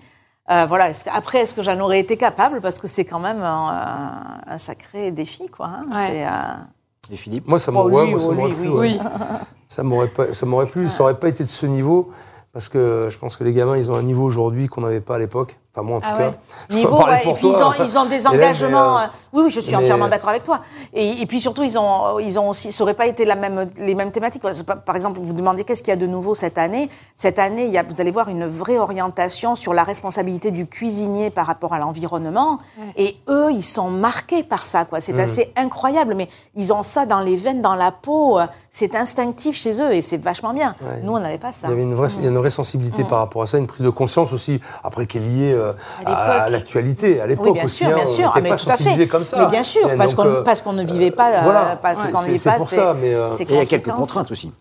[0.51, 0.91] Euh, voilà.
[1.13, 2.61] Après, est-ce que j'en aurais été capable?
[2.61, 5.67] Parce que c'est quand même un, un sacré défi, quoi.
[5.67, 5.87] hein.
[5.95, 6.25] Ouais.
[6.27, 7.47] Euh, Et Philippe?
[7.49, 8.69] Moi, ça m'aurait oh, plu.
[8.69, 8.99] oui, ouais.
[9.69, 10.89] Ça m'aurait pas, ça m'aurait plu.
[10.89, 12.11] Ça aurait pas été de ce niveau
[12.53, 15.15] parce que je pense que les gamins, ils ont un niveau aujourd'hui qu'on n'avait pas
[15.15, 15.59] à l'époque.
[15.73, 16.25] Enfin moi en tout Ah cas.
[16.31, 16.35] ouais.
[16.77, 18.99] Niveau, parler ouais, pour et puis ils ont, ils ont des mais, engagements.
[18.99, 20.63] euh, euh, oui, oui, je suis mais- entièrement d'accord avec toi.
[20.93, 23.71] Et, et puis surtout, ils ont, ils ont aussi, ça n'aurait pas été la même,
[23.79, 24.43] les mêmes thématiques.
[24.85, 26.91] Par exemple, vous vous demandez qu'est-ce qu'il y a de nouveau cette année.
[27.15, 30.67] Cette année, il y a, vous allez voir une vraie orientation sur la responsabilité du
[30.67, 32.59] cuisinier par rapport à l'environnement.
[32.97, 34.85] Et eux, ils sont marqués par ça.
[34.85, 34.99] quoi.
[34.99, 35.03] Mm.
[35.03, 38.41] C'est assez incroyable, mais ils ont ça dans les veines, dans la peau.
[38.41, 40.75] euh, C'est instinctif chez eux et c'est vachement bien.
[40.83, 41.01] Ouais.
[41.05, 41.69] Nous, on n'avait pas ça.
[41.69, 43.57] Il y avait une vraie, il y a une vraie sensibilité par rapport à ça,
[43.59, 45.73] une prise de conscience aussi, après qui est liée euh,
[46.07, 47.85] À l'actualité, à l'époque Oui, bien aussi.
[47.85, 49.09] sûr, hein, bien sûr, Ah, mais pas tout à sensibilisés fait.
[49.09, 49.39] comme ça.
[49.39, 51.77] Mais bien sûr, Et parce donc, qu'on euh, parce qu'on ne vivait pas, euh, voilà,
[51.81, 54.53] parce qu'on vivait pas pour ces- ça, mais, euh, il y a quelques contraintes aussi,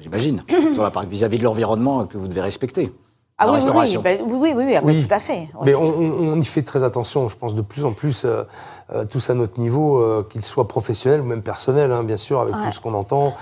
[0.00, 0.42] j'imagine,
[1.10, 2.92] vis-à-vis de l'environnement que vous devez respecter.
[3.36, 5.04] Ah oui, oui, oui, ben, oui, oui, oui, oui, ah ben, Oui.
[5.04, 5.48] tout à fait.
[5.58, 8.44] Oui, Mais on, y fait très attention, je pense, de plus en plus, euh,
[9.10, 12.54] tous à notre niveau, euh, qu'ils soient professionnels ou même personnels, hein, bien sûr, avec
[12.54, 12.66] Ouais.
[12.66, 13.34] tout ce qu'on entend.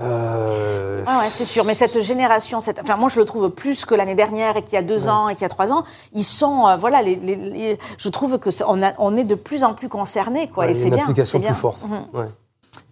[0.00, 1.64] Euh, Ouais, ouais, c'est sûr.
[1.64, 2.80] Mais cette génération, cette...
[2.82, 5.28] enfin, moi, je le trouve plus que l'année dernière et qu'il y a deux ans
[5.28, 5.84] et qu'il y a trois ans.
[6.12, 9.36] Ils sont, euh, voilà, les, les- les- je trouve que on, a- on est de
[9.36, 10.64] plus en plus concernés, quoi.
[10.64, 11.04] ouais, et il y a c'est une bien.
[11.04, 11.52] application c'est bien.
[11.52, 11.84] plus forte.
[11.84, 12.06] Mhm.
[12.12, 12.26] Ouais.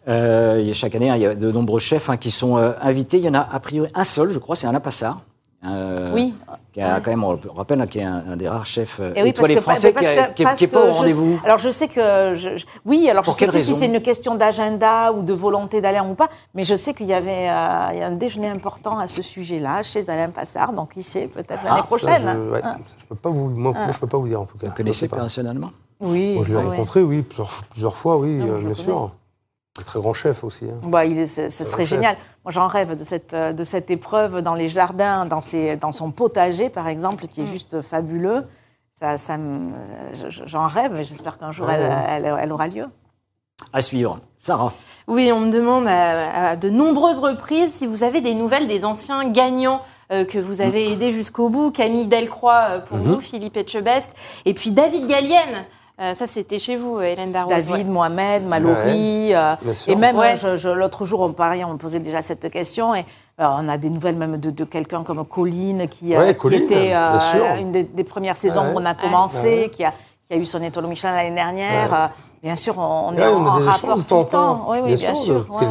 [0.06, 2.30] Euh, il y a chaque année, hein, il y a de nombreux chefs hein, qui
[2.30, 3.16] sont euh, invités.
[3.18, 5.16] Il y en a a priori un seul, je crois, c'est Alain Passard.
[5.66, 6.35] Euh, Oui.
[6.72, 8.98] Qui a quand même, on le rappelle, hein, qui est un, un des rares chefs
[8.98, 10.64] euh, Et oui, parce étoilés que, français parce qui que- est- qui est parce qui
[10.64, 11.40] est pas au je- rendez-vous.
[11.44, 13.87] Alors je sais que je, je- oui, alors Pour je sais quelle plus si c'est
[13.87, 17.48] une question d'agenda ou de volonté d'aller ou pas, mais je sais qu'il y avait
[17.48, 21.05] euh, il y a un déjeuner important à ce sujet-là chez Alain Passard, donc il
[21.05, 22.33] sait peut-être l'année Ça, prochaine.
[22.35, 22.77] je, ouais, Hein.
[22.87, 24.66] ça, je peux pas vous, moi, je peux pas vous dire en tout cas.
[24.66, 26.37] Vous connaissez sais personnellement Oui.
[26.42, 26.70] Je l'ai ouais.
[26.70, 28.96] rencontré, oui, plusieurs, plusieurs fois, oui, Ah, euh, je bien le sûr.
[28.98, 29.12] Un
[29.82, 30.66] très grand chef aussi.
[30.66, 30.78] hein.
[30.84, 31.96] Bah, il ce, ce serait chef.
[31.98, 32.16] génial.
[32.44, 35.90] Moi, j'en rêve de cette, euh, de cette épreuve dans les jardins, dans, ses, dans
[35.90, 37.28] son potager, par exemple, Mm.
[37.28, 38.44] qui est juste fabuleux.
[38.94, 39.16] Ça,
[40.46, 42.04] j'en rêve et j'espère qu'un jour, Ouais, elle, ouais.
[42.28, 42.87] elle- elle aura lieu.
[43.72, 44.20] À suivre.
[44.38, 44.72] Sarah.
[45.08, 48.84] Oui, on me demande à, à de nombreuses reprises si vous avez des nouvelles des
[48.84, 49.80] anciens gagnants
[50.12, 51.70] euh, que vous avez aidés jusqu'au bout.
[51.72, 53.02] Camille Delcroix euh, pour Mhm.
[53.14, 54.10] vous, Philippe Etchebest.
[54.44, 55.64] Et puis David Gallienne.
[56.00, 57.50] Euh, ça, c'était chez vous, euh, Hélène Darroze.
[57.54, 57.92] David, ouais.
[57.92, 59.33] Mohamed, Mallory.
[59.33, 59.92] euh, Bien sûr.
[59.92, 60.33] et même, Ouais.
[60.33, 62.96] euh, je- je- l'autre jour, on, pareil, on me posait déjà cette question.
[62.96, 63.04] Et
[63.40, 66.40] euh, on a des nouvelles même de, de quelqu'un comme Colline, qui, euh, Ouais, qui
[66.40, 66.94] Colline, était
[67.61, 68.72] une des, des premières saisons Ouais.
[68.74, 69.68] où on a commencé, Ouais.
[69.70, 69.92] qui, a,
[70.26, 72.11] qui a eu son étoile Michelin l'année dernière.
[72.44, 74.09] Euh, bien sûr, on, on est Ouais, en, on a des rapport échanges de tout
[74.09, 74.66] temps en le temps.
[74.68, 75.46] Oui, oui, bien, sûr.
[75.50, 75.66] ouais.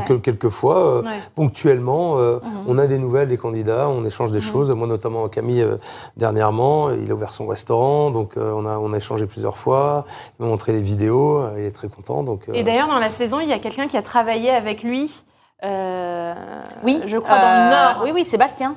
[0.66, 1.10] euh, Ouais.
[1.36, 2.50] ponctuellement, euh, Mhm.
[2.68, 4.72] on a des nouvelles des candidats, on échange des choses.
[4.72, 5.78] Moi, notamment Camille, euh,
[6.18, 10.06] dernièrement, il a ouvert son restaurant, donc euh, on, a, on a échangé plusieurs fois.
[10.40, 12.24] Il m'a montré des vidéos, euh, il est très content.
[12.24, 14.82] Donc, euh, Et d'ailleurs, dans la saison, il y a quelqu'un qui a travaillé avec
[14.84, 15.24] lui.
[15.64, 16.34] euh,
[16.84, 18.02] Oui, Je crois dans euh, le Nord.
[18.04, 18.76] Oui, oui, Sébastien.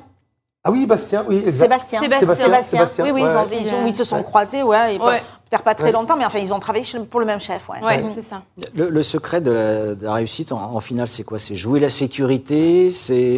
[0.67, 1.63] Ah oui, Bastien, oui, exact.
[1.63, 1.99] Sébastien.
[2.01, 2.33] Sébastien.
[2.35, 2.61] Sébastien.
[2.79, 3.57] Sébastien, Oui, oui, ouais, ils, ont- ouais.
[3.61, 4.23] ils, ont- ils se sont Ouais.
[4.23, 5.21] croisés, ouais, Ouais.
[5.49, 5.91] peut-être pas très Ouais.
[5.93, 7.69] longtemps, mais enfin, ils ont travaillé pour le même chef.
[7.69, 7.81] Ouais.
[7.81, 8.41] Ouais, c'est ça.
[8.75, 11.39] Le, le secret de la, de la réussite en, en finale, c'est quoi?
[11.39, 13.37] C'est jouer la sécurité, c'est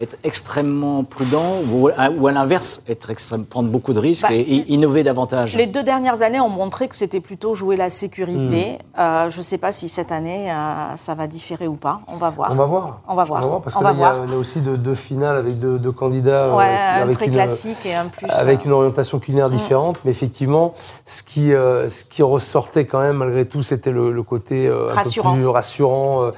[0.00, 4.72] être extrêmement prudent, ou, à- l'inverse, être extrême, prendre beaucoup de risques Bah, et, et
[4.72, 5.56] innover davantage.
[5.56, 8.78] Les deux dernières années ont montré que c'était plutôt jouer la sécurité.
[8.96, 9.00] Hmm.
[9.00, 11.98] Euh, je ne sais pas si cette année, euh, ça va différer ou pas.
[12.06, 12.52] On va voir.
[12.52, 13.00] On va voir.
[13.08, 13.60] On va voir.
[13.60, 14.24] parce On que va là, il y a- voir.
[14.26, 17.26] il y, a aussi deux, deux finales avec deux, deux candidats euh, Ouais, avec, très
[17.26, 18.28] une, classique et un plus.
[18.30, 20.74] avec euh, une orientation culinaire différente, mais effectivement,
[21.06, 24.92] ce qui, euh, ce qui ressortait quand même malgré tout, c'était le, le côté euh,
[24.92, 25.32] un Rassurant.
[25.32, 26.22] peu plus rassurant.
[26.22, 26.30] euh,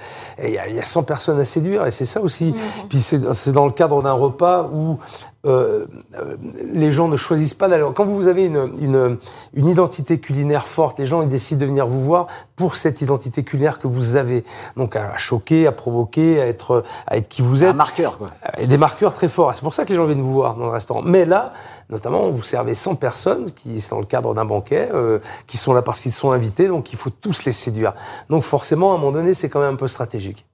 [0.42, 2.54] Il y, a- il y a 100 personnes à séduire, et c'est ça aussi.
[2.88, 5.00] Puis c'est c'est dans le cadre d'un repas où
[5.44, 6.36] euh, euh,
[6.72, 7.84] les gens ne choisissent pas d'aller.
[7.96, 9.18] Quand vous avez une, une,
[9.54, 13.42] une identité culinaire forte, les gens ils décident de venir vous voir pour cette identité
[13.42, 14.44] culinaire que vous avez.
[14.76, 18.30] Donc à choquer, à provoquer, à être, à être qui vous un êtes marqueur, quoi.
[18.56, 19.52] et des marqueurs très forts.
[19.52, 21.02] C'est pour ça que les gens viennent vous voir dans le restaurant.
[21.02, 21.52] Mais là,
[21.88, 25.72] notamment, vous servez 100 personnes qui, c'est dans le cadre d'un banquet, euh, qui sont
[25.72, 27.94] là parce qu'ils sont invités, donc il faut tous les séduire.
[28.28, 30.46] Donc forcément, à un moment donné, c'est quand même un peu stratégique.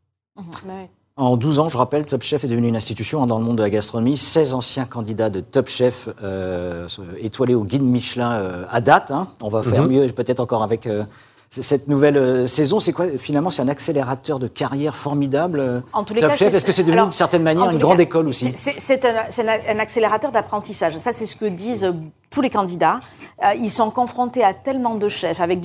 [0.66, 0.88] Ouais.
[1.18, 3.56] En 12 ans, je rappelle, Top Chef est devenu une institution hein, dans le monde
[3.56, 4.18] de la gastronomie.
[4.18, 6.86] 16 anciens candidats de Top Chef euh,
[7.18, 9.10] étoilés au guide Michelin euh, à date.
[9.10, 9.28] hein.
[9.40, 9.88] On va faire Mhm.
[9.90, 11.04] mieux peut-être encore avec euh,
[11.50, 12.80] cette nouvelle euh, saison.
[12.80, 15.60] C'est quoi Finalement, c'est un accélérateur de carrière formidable.
[15.60, 17.70] euh, En tous les Top cas, Chef, c'est- est-ce que c'est devenu d'une certaine manière
[17.70, 18.52] une grande cas, école aussi?
[18.54, 20.96] C'est- un, accélérateur d'apprentissage.
[20.98, 21.92] Ça, c'est ce que disent euh,
[22.30, 22.98] tous les candidats.
[23.44, 25.60] Euh, ils sont confrontés à tellement de chefs, avec,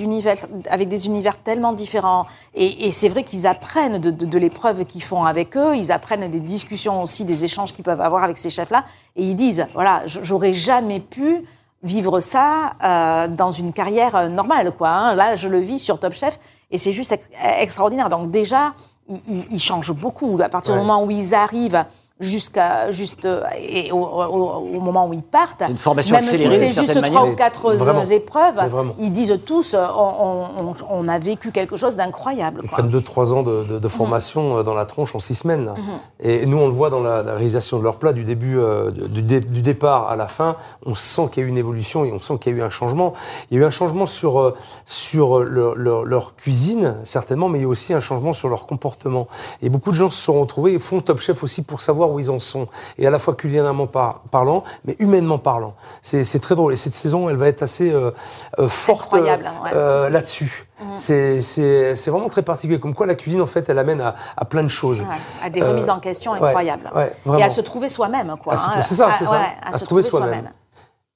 [0.70, 2.26] avec des univers tellement différents.
[2.54, 5.76] Et, et c'est vrai qu'ils apprennent de, de- de l'épreuve qu'ils font avec eux.
[5.76, 8.86] Ils apprennent des discussions aussi, des échanges qu'ils peuvent avoir avec ces chefs-là.
[9.16, 11.42] Et ils disent, voilà, j'aurais jamais pu
[11.84, 14.90] vivre ça euh, dans une carrière euh, normale, quoi.
[14.90, 15.16] hein.
[15.16, 16.40] Là, je le vis sur Top Chef
[16.70, 18.10] et c'est juste ex- extraordinaire.
[18.10, 18.74] Donc déjà,
[19.10, 20.80] ils, ils- ils changent beaucoup à partir Ouais.
[20.80, 21.84] du moment où ils arrivent
[22.22, 23.28] jusqu'à juste
[23.60, 25.64] et au, au- au moment où ils partent.
[25.68, 28.04] Une formation même accélérée, si c'est juste trois ou quatre Vraiment.
[28.04, 28.56] épreuves,
[29.00, 32.62] ils disent tous, euh, on, on- on a vécu quelque chose d'incroyable.
[32.64, 32.78] Ils quoi.
[32.80, 35.66] prennent 2-3 ans de, de- de formation euh, dans la tronche en 6 semaines.
[35.66, 35.76] là.
[36.20, 38.92] Et nous, on le voit dans la, la réalisation de leur plat, du début, euh,
[38.92, 40.56] du, dé- du départ à la fin,
[40.86, 42.62] on sent qu'il y a eu une évolution et on sent qu'il y a eu
[42.62, 43.14] un changement.
[43.50, 44.54] Il y a eu un changement sur,
[44.86, 48.68] sur leur, leur- leur cuisine, certainement, mais il y a aussi un changement sur leur
[48.68, 49.28] comportement.
[49.62, 52.20] Et beaucoup de gens se sont retrouvés et font Top Chef aussi pour savoir où
[52.20, 52.68] ils en sont.
[52.98, 55.74] Et à la fois culinairement par- parlant, mais humainement parlant.
[56.02, 56.74] C'est c'est très drôle.
[56.74, 58.12] Et cette saison, elle va être assez euh,
[58.60, 59.72] euh, forte Incroyable, euh, ouais.
[59.74, 60.68] euh, là-dessus.
[60.96, 62.80] C'est- C'est c'est vraiment très particulier.
[62.80, 65.02] Comme quoi, la cuisine, en fait, elle amène à, à plein de choses.
[65.02, 65.08] Ouais,
[65.44, 66.90] à des Euh, remises en question incroyables.
[66.96, 68.58] ouais, et à se trouver soi-même, quoi.
[68.58, 68.82] Se hein.
[68.82, 69.32] c'est ça, À- c'est ça.
[69.34, 70.50] ouais, À se trouver soi-même.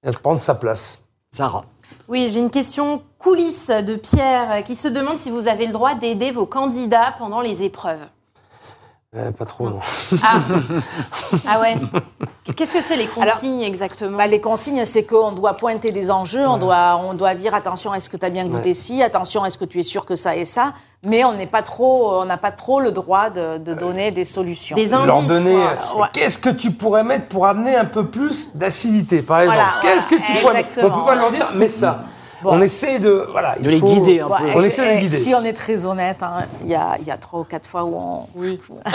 [0.03, 1.01] Et à prendre sa place.
[1.35, 1.63] Sarah.
[2.07, 5.95] Oui, j'ai une question coulisses de Pierre qui se demande si vous avez le droit
[5.95, 8.01] d'aider vos candidats pendant les épreuves.
[9.17, 9.79] Euh, pas trop, non.
[10.23, 10.35] Ah,
[11.47, 11.75] ah ouais.
[12.55, 14.17] Qu'est-ce que c'est les consignes exactement?
[14.17, 17.93] Bah, les consignes, c'est qu'on doit pointer des enjeux, on, doit, on doit dire attention,
[17.93, 18.73] est-ce que tu as bien goûté Ouais.
[18.73, 20.73] ci, attention, est-ce que tu es sûr que ça et ça,
[21.05, 24.25] mais on n'est pas trop, on n'a pas trop le droit de, de donner des
[24.25, 24.75] solutions.
[24.75, 25.27] Des Leur indices.
[25.29, 25.55] donner.
[25.55, 26.07] Ouais.
[26.11, 29.61] Qu'est-ce que tu pourrais mettre pour amener un peu plus d'acidité, par exemple?
[29.61, 30.69] Voilà, Qu'est-ce que tu pourrais mettre?
[30.75, 32.01] On exactement, peut pas leur dire, mais ça.
[32.51, 34.45] On essaie de, voilà, De les faut- guider un Bon, peu.
[34.55, 35.19] On essaie de les guider.
[35.19, 37.67] Si on est très honnête, hein, il y, a, il y a trois ou quatre
[37.67, 38.27] fois où on.
[38.35, 38.59] Oui.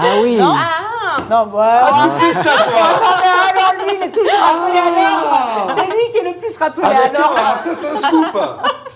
[0.00, 1.90] Ah oui Non, bah.
[2.20, 2.80] tu fais ça, toi
[3.50, 5.72] alors, lui, il est toujours rappelé à l'ordre.
[5.74, 7.58] C'est lui qui est le plus rappelé Ah, à l'ordre.
[7.64, 8.38] ça, c'est un scoop.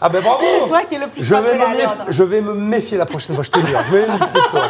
[0.00, 0.40] Ah ben bravo.
[0.62, 2.04] C'est toi qui es le plus je vais, rappelé me à méfier, l'ordre.
[2.08, 3.72] je vais me méfier la prochaine fois, je te le dis.
[3.86, 4.60] Je vais me méfier de toi.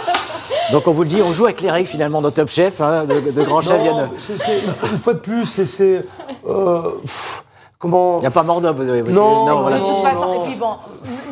[0.73, 3.05] Donc on vous le dit, on joue avec les règles finalement dans Top Chef, hein,
[3.05, 3.97] de, de grands chefs viennent.
[3.97, 6.05] Non, c'est- c'est- une, fois, une fois de plus, c'est-
[6.47, 6.83] euh,
[7.83, 8.17] comment.
[8.19, 9.79] Il n'y a pas mort d'homme, vous avez- vous- Non, non, de voilà.
[9.81, 10.43] De toute Non, façon, non.
[10.43, 10.77] et puis bon,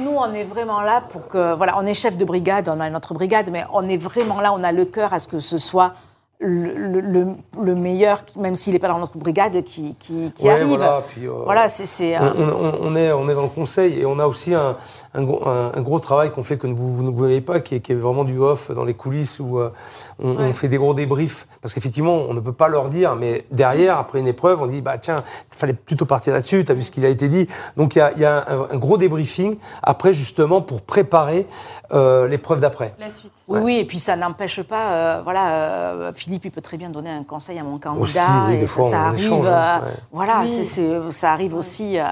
[0.01, 1.55] nous, on est vraiment là pour que.
[1.55, 4.53] Voilà, on est chef de brigade, on a notre brigade, mais on est vraiment là,
[4.53, 5.93] on a le cœur à ce que ce soit
[6.43, 7.27] le, le- le-
[7.63, 10.69] le meilleur, même s'il n'est pas dans notre brigade, qui, qui, qui Ouais, arrive.
[10.69, 11.85] voilà, puis, euh, Voilà, c'est.
[11.85, 14.55] c'est, On, euh, on- on est, on est dans le conseil et on a aussi
[14.55, 14.77] un,
[15.15, 17.75] un gros, un- un gros travail qu'on fait que vous, vous ne voyez pas, qui
[17.75, 19.71] est, qui est vraiment du off dans les coulisses où euh,
[20.19, 21.47] on, on fait des gros débriefs.
[21.61, 24.81] Parce qu'effectivement, on ne peut pas leur dire, mais derrière, après une épreuve, on dit
[24.81, 25.17] bah tiens,
[25.53, 27.49] il fallait plutôt partir là-dessus, tu as vu ce qu'il a été dit.
[27.77, 31.47] Donc il y a, il y a un, un gros débriefing après, justement, pour préparer
[31.93, 32.95] euh, l'épreuve d'après.
[32.99, 33.33] La suite.
[33.49, 36.91] Oui, oui, et puis ça n'empêche pas, euh, voilà, euh, Philippe, il peut très bien
[36.91, 39.47] donner un conseil à mon candidat, Aussi, oui, et des ça, fois, ça arrive, échange,
[39.49, 39.93] hein, euh, ouais.
[40.13, 40.49] voilà, Oui.
[40.49, 42.05] c'est- c'est- ça arrive aussi euh,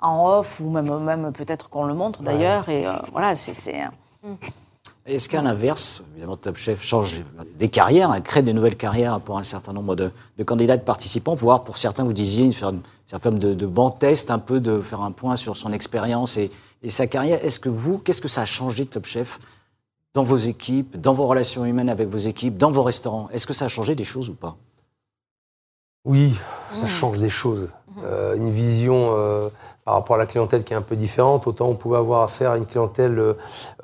[0.00, 3.52] en off, ou même, même peut-être qu'on le montre d'ailleurs, et euh, voilà, c'est...
[3.52, 3.84] c'est-
[5.06, 7.20] Est-ce qu'à l'inverse, évidemment, Top Chef change
[7.56, 10.82] des carrières, hein, crée des nouvelles carrières pour un certain nombre de, de candidats, de
[10.82, 14.40] participants, voire pour certains, vous disiez, faire une certaine forme de, de banc test, un
[14.40, 16.50] peu de faire un point sur son expérience et,
[16.82, 17.38] et sa carrière.
[17.44, 19.38] Est-ce que vous, qu'est-ce que ça a changé de Top Chef
[20.14, 23.28] dans vos équipes, dans vos relations humaines avec vos équipes, dans vos restaurants.
[23.32, 24.56] Est-ce que ça a changé des choses ou pas?
[26.04, 26.38] Oui,
[26.72, 27.72] ça change des choses.
[28.04, 29.48] Euh, une vision euh,
[29.84, 31.46] par rapport à la clientèle qui est un peu différente.
[31.48, 33.34] Autant on pouvait avoir affaire à une clientèle euh,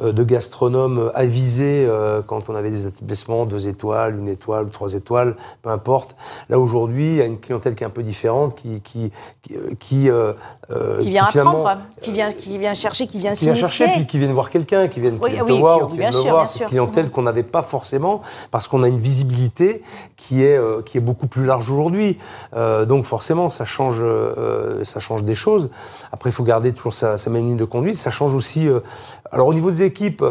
[0.00, 4.94] euh, de gastronomes avisés euh, quand on avait des établissements deux étoiles, une étoile trois
[4.94, 6.14] étoiles, peu importe.
[6.48, 9.10] Là aujourd'hui, il y a une clientèle qui est un peu différente, qui qui
[9.42, 10.34] qui, qui, euh,
[11.00, 13.68] qui vient finalement, apprendre, qui vient, qui vient chercher, qui vient qui vient s'initier.
[13.86, 15.92] chercher, puis qui viennent voir quelqu'un, qui viennent, qui Oui, viennent oui, te voir, qui-
[15.92, 16.48] qui viennent me sûr, voir.
[16.48, 16.66] sûr.
[16.66, 19.82] clientèle qu'on n'avait pas forcément, parce qu'on a une visibilité
[20.16, 22.18] qui est, qui est beaucoup plus large aujourd'hui.
[22.54, 25.70] Euh, donc forcément, ça change, euh, ça change des choses.
[26.12, 27.96] Après, il faut garder toujours sa, même ligne de conduite.
[27.96, 28.68] Ça change aussi.
[28.68, 28.80] euh,
[29.30, 30.24] alors au niveau des équipes.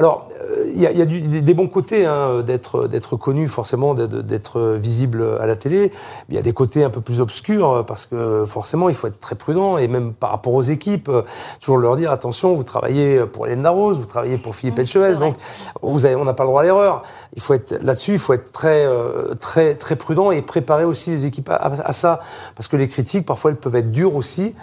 [0.00, 2.88] Alors, euh, il y a, il y a du- des, des bons côtés hein, d'être
[2.88, 5.92] d'être connu, forcément, d'être- d'être visible à la télé.
[6.30, 9.08] Il y a des côtés un peu plus obscurs euh, parce que forcément, il faut
[9.08, 11.20] être très prudent et même par rapport aux équipes, euh,
[11.60, 15.16] toujours leur dire attention, vous travaillez pour Hélène Darroze, vous travaillez pour Philippe Mmh, Etchevez,
[15.18, 15.36] donc
[15.82, 17.02] vous avez, on n'a pas le droit à l'erreur.
[17.36, 21.10] Il faut être là-dessus, il faut être très euh, très très prudent et préparer aussi
[21.10, 22.20] les équipes à, à- à ça
[22.56, 24.54] parce que les critiques parfois elles peuvent être dures aussi,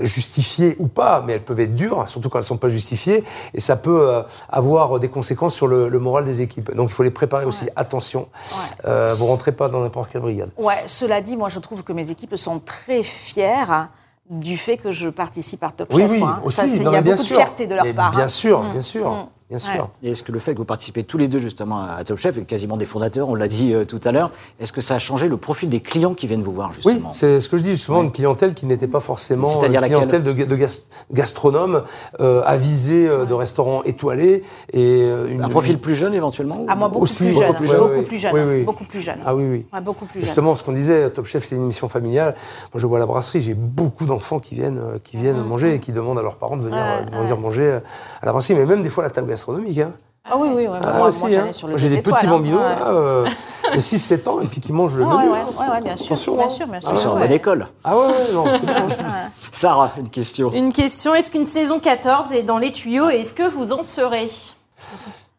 [0.00, 3.60] justifiées ou pas, mais elles peuvent être dures, surtout quand elles sont pas justifiées et
[3.60, 6.74] ça peut euh, avoir des conséquences sur le, le moral des équipes.
[6.74, 7.68] Donc il faut les préparer aussi.
[7.76, 8.56] Attention, Ouais.
[8.90, 10.50] euh, vous rentrez pas dans n'importe quelle brigade.
[10.56, 13.88] Ouais, cela dit, moi je trouve que mes équipes sont très fières
[14.28, 16.10] du fait que je participe à Top Oui, Chef.
[16.10, 16.40] oui, hein.
[16.44, 16.60] aussi.
[16.78, 18.10] Il y a bien beaucoup de fierté de leur Mais part.
[18.10, 18.28] Bien hein.
[18.28, 18.72] sûr, Mm.
[18.72, 19.26] bien sûr, Mm.
[19.48, 19.74] Bien Ouais.
[19.76, 19.90] sûr.
[20.02, 22.36] Et est-ce que le fait que vous participez tous les deux justement à Top Chef,
[22.38, 24.98] et quasiment des fondateurs, on l'a dit euh, tout à l'heure, est-ce que ça a
[24.98, 27.62] changé le profil des clients qui viennent vous voir Oui, justement c'est ce que je
[27.62, 28.06] dis justement, Oui.
[28.06, 30.80] une clientèle qui n'était pas forcément une clientèle de, ga- de gas-
[31.12, 31.82] gastronomes
[32.20, 36.74] euh, avisés euh, de restaurants étoilés et euh, une, Un profil plus jeune éventuellement Ah,
[36.74, 37.54] moi, beaucoup Aussi, plus beaucoup jeune.
[37.56, 38.02] plus jeune, beaucoup oui.
[38.04, 38.34] plus jeune.
[38.34, 38.64] Oui, oui.
[38.64, 39.18] Beaucoup plus jeune.
[39.24, 39.66] Ah oui, oui.
[39.72, 40.26] Ouais, beaucoup plus jeune.
[40.26, 42.34] Justement, ce qu'on disait, Top Chef, c'est une émission familiale.
[42.74, 45.74] Moi, je vois à la brasserie, j'ai beaucoup d'enfants qui viennent, euh, qui viennent manger
[45.74, 46.76] et qui demandent à leurs parents de venir.
[46.76, 47.78] Ouais, euh, de venir manger euh,
[48.22, 49.78] à la brasserie, mais même des fois à la table gastronomique.
[49.78, 49.92] Hein.
[50.28, 51.52] Ah oui, oui, ouais, Ah, moi, aussi, moi, j'allais hein.
[51.52, 52.30] sur le Moi, J'ai des petits étoiles, hein.
[52.30, 52.80] bambinos Ouais.
[52.80, 53.28] là, euh,
[53.74, 55.30] de 6-7 ans et puis qui mangent le Ah, menu.
[55.30, 55.46] ouais, hein.
[55.60, 56.16] ouais, ouais, bien sûr.
[56.34, 56.48] Bien hein.
[56.48, 56.90] sûr, bien sûr.
[56.92, 57.68] Tu sors en bonne école.
[57.84, 58.88] Ah ouais, ouais, non, c'est bien.
[59.52, 60.50] Sarah, une question.
[60.52, 63.82] Une question, est-ce qu'une saison 14 est dans les tuyaux et est-ce que vous en
[63.82, 64.28] serez?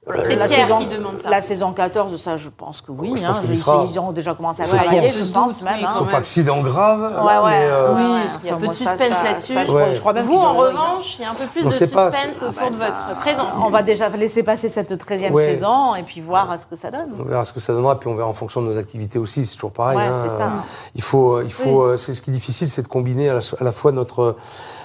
[0.08, 1.30] La Pierre saison, qui demande ça.
[1.30, 3.14] La saison 14, ça, je pense que oui.
[3.16, 3.32] Je hein.
[3.34, 3.84] pense y Ils- sera.
[3.90, 5.84] Ils ont déjà commencé à travailler, je Je pense même.
[5.86, 5.90] hein.
[5.98, 7.02] Sauf accident grave.
[7.02, 7.50] Ouais, là, ouais.
[7.50, 8.08] mais, euh, Oui, ouais.
[8.44, 9.54] il y a Enfin, peu de suspense là-dessus.
[9.60, 11.68] je, crois, je crois même Vous, en revanche, il y a un peu plus On
[11.70, 13.54] de suspense autour de votre présence.
[13.66, 15.56] On va déjà laisser passer cette 13e Ouais.
[15.56, 17.14] saison et puis voir ce que ça donne.
[17.20, 19.46] On verra ce que ça donnera, puis on verra en fonction de nos activités aussi.
[19.46, 19.98] C'est toujours pareil.
[19.98, 20.20] Ouais, hein.
[20.22, 20.50] c'est ça.
[20.96, 21.82] Il faut, euh, il faut.
[21.82, 24.36] euh, C'est ce qui est difficile, c'est de combiner la, à la fois notre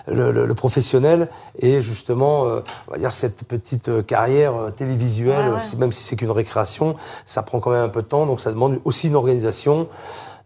[0.06, 4.70] le, le- le professionnel et justement, euh, on va dire cette petite euh, carrière euh,
[4.70, 5.60] télévisuelle, Ouais, ouais.
[5.60, 8.40] si- même si c'est qu'une récréation, ça prend quand même un peu de temps, donc
[8.40, 9.88] ça demande aussi une organisation.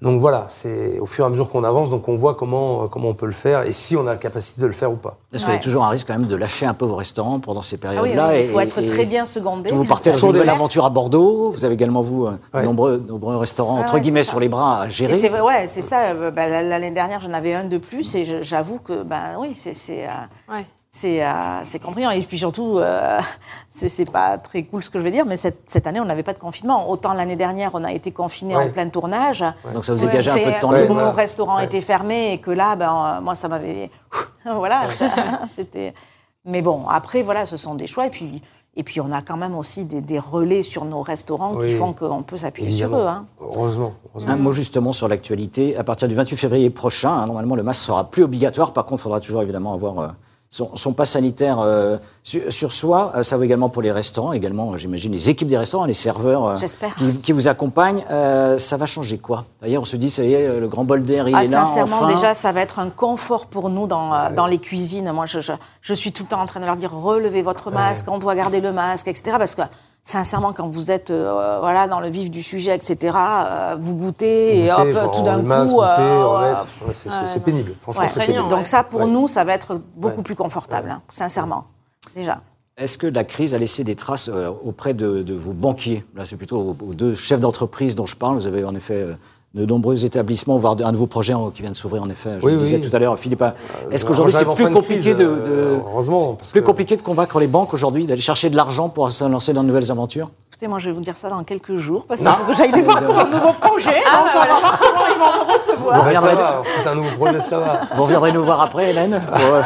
[0.03, 2.87] Donc voilà, c'est au fur et à mesure qu'on avance, donc on voit comment euh,
[2.87, 4.97] comment on peut le faire et si on a la capacité de le faire ou
[4.97, 5.17] pas.
[5.33, 7.41] Est-ce qu'il y a toujours un risque quand même de lâcher un peu vos restaurants
[7.41, 9.71] pendant ces Ah oui, périodes-là oui, il faut être et- très bien secondé.
[9.71, 11.51] Vous partez dans une nouvelle aventure à Bordeaux.
[11.51, 12.63] Vous avez également, vous, euh, Ouais.
[12.65, 15.15] nombreux, nombreux restaurants, Ah entre ouais, guillemets, sur les bras à gérer.
[15.15, 16.11] c'est vrai, ouais, c'est ça.
[16.11, 20.07] euh, bah, L'année dernière, j'en avais un de plus et j'avoue que, ben oui, c'est
[20.07, 20.61] euh.
[20.99, 22.11] C'est euh, c'est contraignant.
[22.11, 23.21] Et puis surtout, euh,
[23.69, 26.23] c'est pas très cool ce que je vais dire, mais cette, cette année, on n'avait
[26.23, 26.89] pas de confinement.
[26.91, 28.65] Autant l'année dernière, on a été confinés Ouais.
[28.65, 29.45] en plein tournage.
[29.75, 30.95] Donc ça vous On dégageait un peu de temps Ouais, libre.
[30.95, 31.13] Nos voilà.
[31.13, 31.65] restaurants Ouais.
[31.67, 33.91] étaient fermés et que là, ben, euh, moi, ça m'avait.
[34.45, 34.83] voilà.
[35.57, 35.93] C'était.
[36.45, 38.07] Mais bon, après, voilà, ce sont des choix.
[38.07, 38.41] Et puis,
[38.77, 41.93] et puis on a quand même aussi des, des relais sur nos restaurants qui font
[41.93, 43.07] qu'on peut s'appuyer sur eux.
[43.07, 43.27] hein.
[43.41, 43.95] Heureusement.
[44.11, 44.33] heureusement.
[44.33, 45.77] Un mot justement sur l'actualité.
[45.77, 48.73] À partir du 28 février prochain, hein, normalement, le masque sera plus obligatoire.
[48.73, 50.09] Par contre, il faudra toujours évidemment avoir euh,
[50.49, 53.13] son, son pass sanitaire euh, sur, sur soi.
[53.17, 55.93] Euh, ça vaut également pour les restaurants, également, euh, j'imagine, les équipes des restaurants, les
[55.95, 56.55] serveurs euh,
[56.99, 58.05] qui, qui vous accompagnent.
[58.59, 59.45] Ça va changer quoi?
[59.61, 61.65] D'ailleurs, on se dit, ça y est, le grand bol d'air, il Ah, est là.
[61.65, 62.15] sincèrement, enfin.
[62.15, 65.11] déjà, ça va être un confort pour nous dans, dans les cuisines.
[65.13, 67.71] Moi, je, je, je suis tout le temps en train de leur dire relevez votre
[67.71, 69.37] masque, on doit garder le masque, etc.
[69.39, 69.63] Parce que,
[70.11, 74.65] sincèrement, quand vous êtes euh, voilà, dans le vif du sujet, etc., euh, vous goûtez
[74.65, 75.83] et hop, tout d'un coup.
[75.83, 76.55] euh.
[76.87, 77.75] Ouais, c'est- ouais, pénible.
[77.81, 78.27] Franchement, Ouais.
[78.27, 78.49] pénible.
[78.49, 79.07] Donc ça, pour Ouais.
[79.07, 80.23] nous, ça va être beaucoup Ouais.
[80.23, 81.65] plus confortable, hein, sincèrement.
[82.15, 82.41] Déjà.
[82.79, 84.29] Est-ce que la crise a laissé des traces
[84.65, 86.05] auprès de, de vos banquiers?
[86.15, 88.37] Là, c'est plutôt aux, aux deux chefs d'entreprise dont je parle.
[88.37, 89.15] Vous avez en effet euh,
[89.55, 92.39] de nombreux établissements, voire un nouveau projet en- qui vient de s'ouvrir en effet.
[92.41, 92.83] Je Oui, le disais oui.
[92.91, 93.41] tout à l'heure, Philippe.
[93.43, 96.61] Est-ce Alors, qu'aujourd'hui c'est plus de compliqué crise, de, euh, de- heureusement, c'est parce plus
[96.61, 99.63] que- compliqué de convaincre les banques aujourd'hui d'aller chercher de l'argent pour se lancer dans
[99.63, 100.29] de nouvelles aventures?
[100.53, 102.73] Écoutez, moi, je vais vous dire ça dans quelques jours, parce qu'il faut que j'aille
[102.73, 103.91] les voir pour un nouveau projet.
[104.07, 104.61] Ah, donc, on va voilà.
[104.61, 106.01] voir comment ils vont me recevoir?
[106.01, 107.81] Vous Ouais, ça reviendrez- va, c'est un nouveau projet, ça va.
[107.95, 109.23] Vous reviendrez nous voir après, Hélène?
[109.31, 109.63] Pour, euh,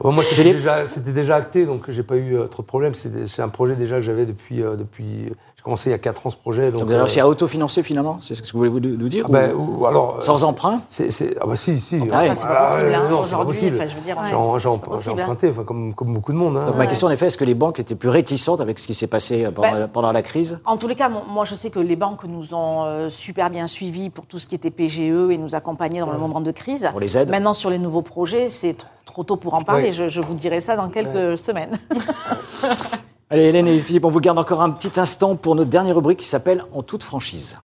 [0.00, 2.94] Bon, moi, c'était déjà, c'était déjà acté, donc j'ai pas eu euh, trop de problèmes.
[2.94, 5.32] C'est c'est un projet déjà que j'avais depuis, euh, depuis.
[5.66, 6.70] J'ai commencé il y a 4 ans ce projet.
[6.70, 9.08] Donc, Vous avez euh, réussi à autofinancer finalement C'est ce que vous voulez vous- nous
[9.08, 11.98] dire ah ben, ou- ou alors, euh, Sans emprunt ah bah si, si.
[12.12, 12.26] Ah ouais.
[12.28, 13.46] Ça, c'est pas possible, hein, non, c'est pas aujourd'hui.
[13.46, 13.76] possible.
[13.76, 15.10] Enfin, je veux dire, J'ai ouais, hein.
[15.22, 16.56] emprunté, enfin, comme, comme beaucoup de monde.
[16.56, 16.66] hein.
[16.66, 18.94] Donc ma question en effet, est-ce que les banques étaient plus réticentes avec ce qui
[18.94, 20.60] s'est passé pendant, Ben, pendant la crise?
[20.66, 23.66] En tous les cas, moi, je sais que les banques nous ont euh, super bien
[23.66, 26.88] suivis pour tout ce qui était PGE et nous accompagner dans le moment de crise.
[26.94, 27.28] On les aide.
[27.28, 29.92] Maintenant, sur les nouveaux projets, c'est trop, trop tôt pour en parler.
[29.92, 31.76] Je vous dirai ça dans quelques semaines.
[33.28, 36.20] Allez, Hélène et Philippe, on vous garde encore un petit instant pour notre dernière rubrique
[36.20, 37.58] qui s'appelle En toute franchise.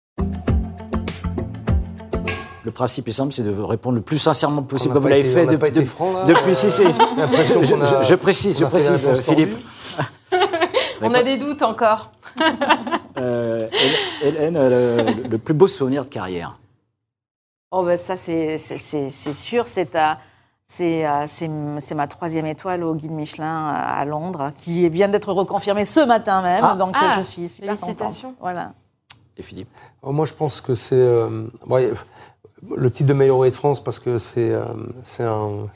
[2.64, 5.24] Le principe est simple, c'est de vous répondre le plus sincèrement possible, comme vous l'avez
[5.24, 6.24] fait depuis, pas été depuis- franc, là.
[6.24, 6.82] depuis si, si.
[6.84, 9.56] Je, qu'on a- je- je précise, je précise, Philippe.
[11.02, 12.10] On a des doutes encore.
[13.18, 13.68] Euh,
[14.22, 16.56] Hélène, euh, le, le plus beau souvenir de carrière
[17.70, 19.68] Oh, ben, ça, c'est sûr.
[19.68, 20.18] C'est à-
[20.72, 25.32] c'est euh, c'est ma troisième étoile au guide Michelin euh, à Londres, qui vient d'être
[25.32, 26.62] reconfirmée ce matin même.
[26.62, 26.76] Ah.
[26.76, 28.28] donc, Ah, euh, je suis super félicitations.
[28.28, 28.40] contente.
[28.40, 28.72] Voilà.
[29.36, 29.68] Et Philippe?
[30.00, 31.90] Oh, Moi, je pense que c'est euh, ouais,
[32.76, 34.62] le titre de meilleur ouvrier de France parce que c'est euh,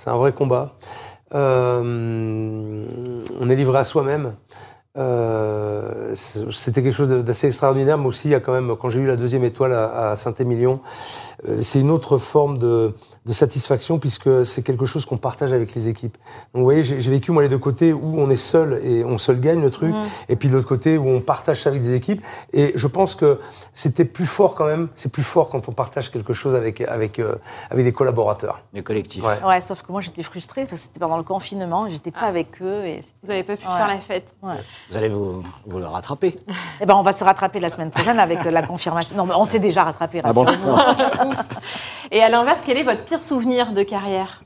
[0.07, 0.76] un, vrai combat.
[1.35, 4.37] Euh, on est livré à soi-même.
[4.96, 9.00] Euh, C'était quelque chose d'assez extraordinaire, mais aussi, il y a quand même, quand j'ai
[9.00, 10.78] eu la deuxième étoile à, à Saint-Émilion,
[11.48, 12.94] euh, c'est une autre forme de,
[13.26, 16.16] de satisfaction puisque c'est quelque chose qu'on partage avec les équipes.
[16.52, 19.16] Donc, vous voyez, j'ai vécu moi les deux côtés où on est seul et on
[19.18, 19.94] seul gagne le truc,
[20.28, 22.22] et puis de l'autre côté où on partage ça avec des équipes.
[22.52, 23.40] Et je pense que
[23.72, 24.88] c'était plus fort quand même.
[24.94, 27.37] C'est plus fort quand on partage quelque chose avec avec euh,
[27.70, 28.60] avec des collaborateurs.
[28.74, 29.24] Le collectif.
[29.24, 29.42] Ouais.
[29.42, 32.26] Ouais, sauf que moi, j'étais frustrée parce que c'était pendant le confinement, j'étais pas Ah.
[32.26, 32.84] avec eux.
[32.84, 33.76] Et Vous n'avez pas pu Ouais.
[33.76, 34.26] faire la fête.
[34.42, 34.54] ouais.
[34.90, 36.37] Vous allez vous, vous le rattraper.
[36.80, 39.16] Eh ben, on va se rattraper la semaine prochaine avec euh, la confirmation.
[39.16, 40.76] Non, mais on s'est déjà rattrapé, Ah bon rassurez-vous.
[42.10, 44.42] Et à l'inverse, quel est votre pire souvenir de carrière?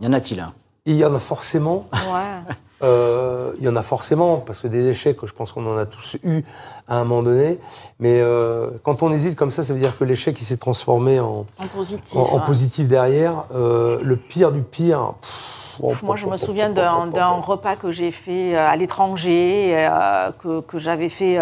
[0.00, 0.54] Y en a-t-il un?
[0.84, 1.86] Il y en a forcément.
[1.92, 2.54] Ouais.
[2.80, 5.84] Euh, il y en a forcément, parce que des échecs, je pense qu'on en a
[5.84, 6.44] tous eu
[6.86, 7.58] à un moment donné.
[7.98, 11.18] Mais euh, quand on hésite comme ça, ça veut dire que l'échec, il s'est transformé
[11.18, 12.16] en, En positif.
[12.16, 12.46] en, en ouais.
[12.46, 13.46] positif derrière.
[13.52, 15.14] Euh, le pire du pire.
[15.20, 19.74] pff, oh, Moi, je oh, me oh, souviens d'un repas que j'ai fait à l'étranger,
[19.76, 21.40] euh, que, que j'avais fait.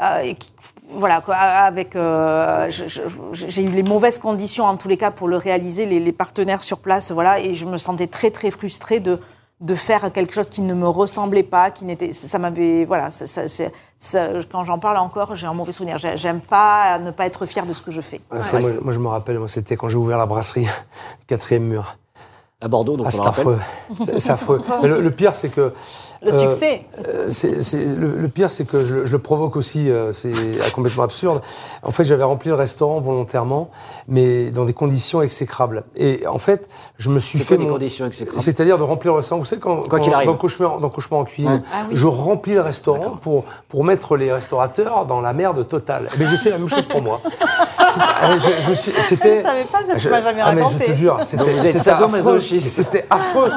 [0.00, 0.52] Euh, qui-
[0.88, 1.22] voilà,
[1.66, 1.96] avec.
[1.96, 6.12] euh, j'ai eu les mauvaises conditions, en tous les cas, pour le réaliser, les, les
[6.12, 9.18] partenaires sur place, voilà, et je me sentais très, très frustrée de
[9.60, 13.28] de faire quelque chose qui ne me ressemblait pas, qui n'était, ça m'avait, voilà, ça-
[13.28, 15.98] ça- c'est- ça- quand j'en parle encore, j'ai un mauvais souvenir.
[15.98, 18.20] J'ai- J'aime pas ne pas être fière de ce que je fais.
[18.32, 20.66] Ouais, ça, moi, moi, je me rappelle, moi, c'était quand j'ai ouvert la brasserie,
[21.28, 21.96] quatrième mur.
[22.62, 23.58] À Bordeaux, donc Ah, c'est affreux.
[24.18, 24.62] C'est- affreux.
[24.82, 25.72] Mais le, le pire, c'est que.
[26.24, 26.82] Le euh, succès.
[27.08, 29.90] euh, c'est- c'est- le, le pire, c'est que je, je le provoque aussi.
[29.90, 30.32] euh, c'est
[30.72, 31.40] complètement absurde.
[31.82, 33.70] En fait, j'avais rempli le restaurant volontairement,
[34.06, 35.82] mais dans des conditions exécrables.
[35.96, 37.56] Et en fait, je me suis C'est fait.
[37.56, 39.40] quoi des conditions exécrables C'est-à-dire de remplir le restaurant.
[39.40, 40.28] Vous savez, quand, Quoi quand- qu'il arrive.
[40.28, 41.60] dans, Cauchemar, dans Cauchemar en cuisine, Ouais.
[41.74, 41.96] Ah oui.
[41.96, 46.08] je remplis le restaurant pour, pour mettre les restaurateurs dans la merde totale.
[46.18, 47.20] Mais j'ai fait la même chose pour moi.
[49.00, 50.84] C'était- je- ne savais pas, ça Je- m'as jamais ah, mais je raconté.
[50.86, 51.44] te jure, c'était
[52.60, 53.50] c'était affreux.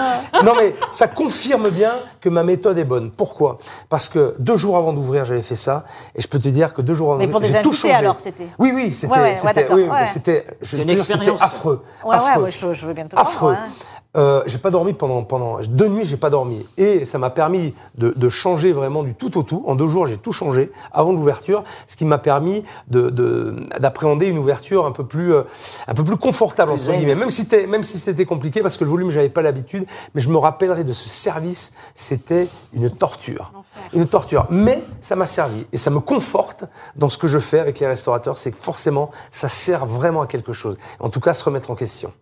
[0.44, 3.12] non, mais ça confirme bien que ma méthode est bonne.
[3.12, 3.58] Pourquoi?
[3.90, 5.84] Parce que deux jours avant d'ouvrir, j'avais fait ça,
[6.16, 7.94] et je peux te dire que deux jours avant d'ouvrir, j'ai tout changé.
[7.94, 9.14] alors, c'était Oui, oui, c'était.
[9.14, 10.46] Ouais, ouais, ouais, oui, c'était.
[10.62, 11.42] C'est une expérience.
[11.42, 11.84] affreux.
[12.04, 12.32] Ouais, affreux.
[12.42, 13.54] ouais, ouais, je, je veux bien te affreux.
[13.54, 13.70] hein.
[14.16, 16.66] Euh, j'ai pas dormi pendant, pendant deux nuits, j'ai pas dormi.
[16.78, 19.64] Et ça m'a permis de, de changer vraiment du tout au tout.
[19.68, 24.28] En deux jours, j'ai tout changé avant l'ouverture, ce qui m'a permis de- de- d'appréhender
[24.28, 25.44] une ouverture un peu plus, euh,
[25.88, 27.16] un peu plus confortable, entre guillemets.
[27.16, 29.86] Même si c'était, même si c'était compliqué, parce que le volume, j'avais pas l'habitude.
[30.14, 33.52] Mais je me rappellerai de ce service, c'était une torture.
[33.94, 34.48] Une torture.
[34.50, 35.66] Mais ça m'a servi.
[35.74, 36.64] Et ça me conforte
[36.96, 38.38] dans ce que je fais avec les restaurateurs.
[38.38, 40.78] C'est que forcément, ça sert vraiment à quelque chose.
[41.00, 42.14] En tout cas, se remettre en question.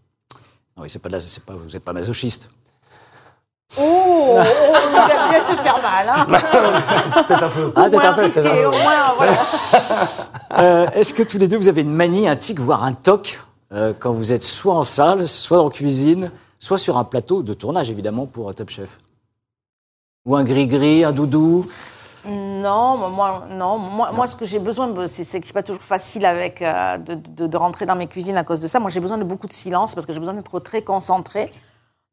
[0.76, 2.50] Ah Oui, c'est pas de la- c'est pas, vous n'êtes pas masochiste.
[3.78, 6.08] Oh, oh, il aime bien se faire mal.
[6.08, 6.26] Hein.
[7.28, 7.74] Peut-être un peu.
[7.76, 8.66] Ah, peut-être un peu, risqué, peut-être un peu.
[8.68, 9.34] au moins, voilà.
[10.60, 13.42] Euh, Est-ce que tous les deux, vous avez une manie, un tic, voire un toc,
[13.72, 17.56] euh, quand vous êtes soit en salle, soit en cuisine, soit sur un plateau de
[17.56, 19.00] tournage, évidemment, pour Top Chef?
[20.28, 21.68] Ou un gris-gris, un doudou?
[22.30, 26.26] Non, moi, non, moi, moi, ce que j'ai besoin, c'est que c'est pas toujours facile
[26.26, 28.80] avec euh, de, de- de rentrer dans mes cuisines à cause de ça.
[28.80, 31.52] Moi, j'ai besoin de beaucoup de silence parce que j'ai besoin d'être très concentrée.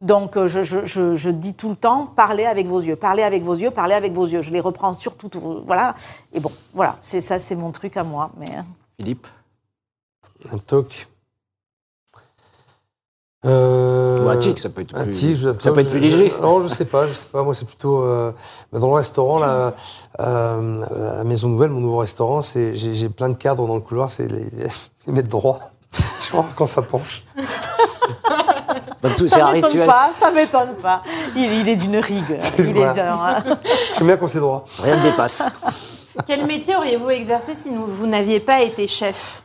[0.01, 3.23] Donc, euh, je, je- je- je dis tout le temps, parlez avec vos yeux, parlez
[3.23, 4.41] avec vos yeux, parlez avec vos yeux.
[4.43, 5.95] Je les reprends surtout, tout- voilà.
[6.33, 8.31] Et bon, voilà, c'est ça, c'est mon truc à moi.
[8.39, 8.63] Mais euh,
[8.99, 9.27] Philippe?
[10.51, 11.07] Un toc.
[13.47, 15.99] Euh, Ou un tic, ça peut être un plus, tic, je- ça peut être plus
[15.99, 16.29] léger.
[16.37, 17.43] je- non, je sais pas, je sais pas.
[17.43, 18.33] Moi, c'est plutôt euh,
[18.73, 19.73] dans le restaurant, là,
[20.21, 20.83] euh,
[21.15, 23.81] à la Maison Nouvelle, mon nouveau restaurant, c'est j'ai j'ai plein de cadres dans le
[23.81, 24.45] couloir, c'est les,
[25.07, 25.59] les, mettre droit.
[26.31, 27.25] Genre quand ça penche.
[29.03, 29.87] Donc, tout- c'est ça un m'étonne rituel.
[29.87, 31.03] pas, ça m'étonne pas.
[31.35, 32.39] Il, il est d'une rigue.
[32.59, 32.93] Il est Voilà.
[32.93, 33.57] d'un- hein.
[33.97, 34.65] J'aime bien quand c'est droit.
[34.83, 35.49] Rien ne dépasse.
[36.27, 39.43] Quel métier auriez-vous exercé si vous n'aviez pas été chef?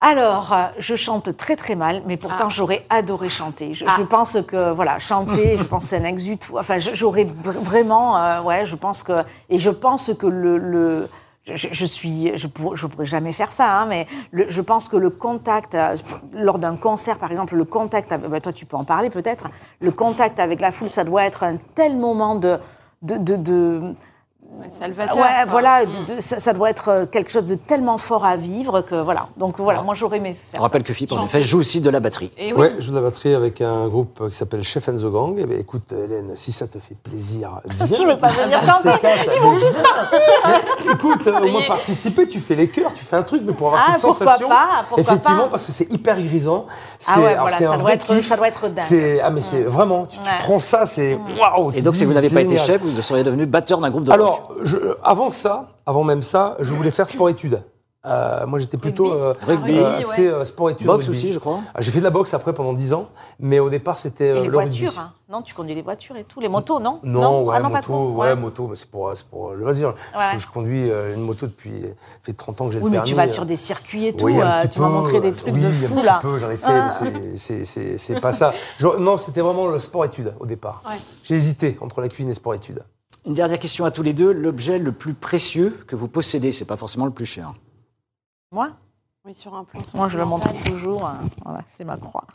[0.00, 2.50] Alors, euh, je chante très très mal, mais pourtant Ah.
[2.50, 3.74] j'aurais adoré chanter.
[3.74, 3.94] Je, Ah.
[3.98, 6.60] je pense que voilà, chanter, je pense que c'est un exutoire.
[6.60, 9.12] Enfin, j'aurais vr- vraiment, euh, ouais, je pense que
[9.50, 11.08] et je pense que le, le-
[11.46, 14.88] je, je suis, je pourrais, je pourrais jamais faire ça, hein, mais le- je pense
[14.88, 15.96] que le contact euh,
[16.32, 19.48] lors d'un concert, par exemple, le contact, avec- bah, toi tu peux en parler peut-être,
[19.80, 22.58] le contact avec la foule, ça doit être un tel moment de
[23.02, 23.94] de, de, de-
[24.70, 25.16] Salvateur.
[25.16, 25.44] ouais, quoi.
[25.48, 28.80] voilà, de- de- ça, ça doit être euh, quelque chose de tellement fort à vivre
[28.82, 29.28] que voilà.
[29.36, 32.00] Donc voilà, moi j'aurais aimé On rappelle que Philippe, en effet, joue aussi de la
[32.00, 32.30] batterie.
[32.36, 32.58] Et oui.
[32.58, 35.36] Ouais, je joue de la batterie avec un groupe qui s'appelle Chef and the Gang.
[35.38, 37.86] Eh ben, écoute, Hélène, si ça te fait plaisir, viens.
[37.98, 38.90] Je veux pas venir chanter.
[39.34, 40.18] Ils vont juste partir.
[40.86, 43.52] Mais écoute, euh, au moins participer, tu fais les chœurs, tu fais un truc, mais
[43.52, 44.48] pour avoir Ah, cette pourquoi sensation.
[44.48, 45.48] pas, pourquoi effectivement, pas.
[45.50, 46.66] parce que c'est hyper grisant.
[46.68, 48.26] Ah C'est- ouais, alors, voilà, ça un doit être- kiff.
[48.26, 49.20] ça doit être dingue.
[49.22, 51.72] Ah, mais c'est vraiment, tu, prends ça, c'est waouh.
[51.74, 54.12] Et donc, si vous n'avez pas été chef, vous seriez devenu batteur d'un groupe de
[54.12, 54.40] rock.
[54.48, 57.62] Alors, je- avant ça, avant même ça, je voulais faire sport-études.
[58.06, 59.20] Euh, moi, j'étais plutôt Rugby.
[59.20, 60.02] euh, Rugby, euh, ouais.
[60.02, 60.86] axé, euh, sport-études.
[60.86, 61.18] Boxe rugby.
[61.18, 61.58] aussi, je crois.
[61.74, 63.08] Ah, J'ai fait de la boxe après pendant 10 ans,
[63.40, 64.82] mais au départ, c'était euh, les le rugby.
[64.84, 65.12] voitures, hein.
[65.28, 67.00] non, tu conduis les voitures et tout, les motos, non?
[67.02, 68.10] Non, ouais, ah, non, pas moto, trop.
[68.12, 69.88] ouais, moto, mais c'est pour, c'est pour le loisir.
[70.16, 70.24] Ouais.
[70.34, 71.84] Je, je conduis une moto depuis,
[72.22, 73.08] fait 30 ans que j'ai Oui, le mais permis.
[73.10, 74.24] tu vas sur des circuits et tout.
[74.26, 76.18] Oui, un petit tu m'as montré des trucs oui, de un fou petit là.
[76.22, 76.90] peu, j'en ai fait, Ah.
[77.02, 78.54] mais c'est- pas ça.
[78.78, 80.82] Genre, non, c'était vraiment le sport-études au départ.
[80.88, 80.96] Ouais.
[81.24, 82.82] J'ai hésité entre la cuisine et sport-études.
[83.26, 84.32] Une dernière question à tous les deux.
[84.32, 87.52] L'objet le plus précieux que vous possédez, c'est pas forcément le plus cher.
[88.52, 88.70] Moi,
[89.24, 90.72] Oui, sur un plan moi, je le montre sentimental.
[90.72, 91.06] toujours.
[91.06, 91.20] hein.
[91.44, 92.26] Voilà, c'est ma croix.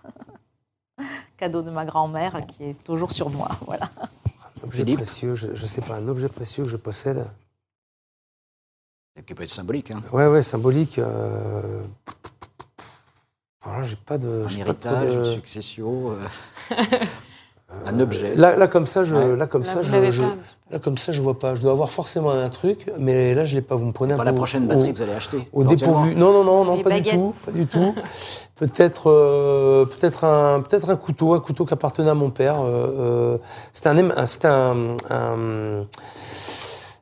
[1.38, 3.50] Cadeau de ma grand-mère qui est toujours sur moi.
[3.66, 3.90] Voilà.
[4.62, 7.26] Un objet Philippe précieux, je, je sais pas, un objet précieux que je possède.
[9.28, 9.92] Qui peut être symbolique.
[9.92, 10.02] Hein.
[10.12, 11.00] Ouais, ouais, symbolique.
[11.00, 11.82] Euh...
[13.62, 14.46] Voilà, j'ai pas de.
[14.48, 16.26] Un héritage, de- une succession, euh,
[17.86, 18.36] un objet.
[18.36, 19.36] Là, là, comme ça, je, Ouais.
[19.36, 20.30] là, comme Là, ça, je, je- pas,
[20.71, 21.55] là, comme ça, je vois pas.
[21.55, 23.76] Je dois avoir forcément un truc, mais là, je l'ai pas.
[23.76, 25.47] Vous me prenez un pas peu la prochaine batterie au- que vous allez acheter.
[25.51, 26.15] Au dépourvu.
[26.15, 27.13] Non, non, non, non, Les pas baguettes.
[27.13, 27.95] du tout, pas du tout.
[28.55, 32.61] Peut-être, euh, peut-être un, peut-être un couteau, un couteau qui appartenait à mon père.
[32.61, 33.38] euh, euh,
[33.74, 35.86] c'était un, un- c'était un, un,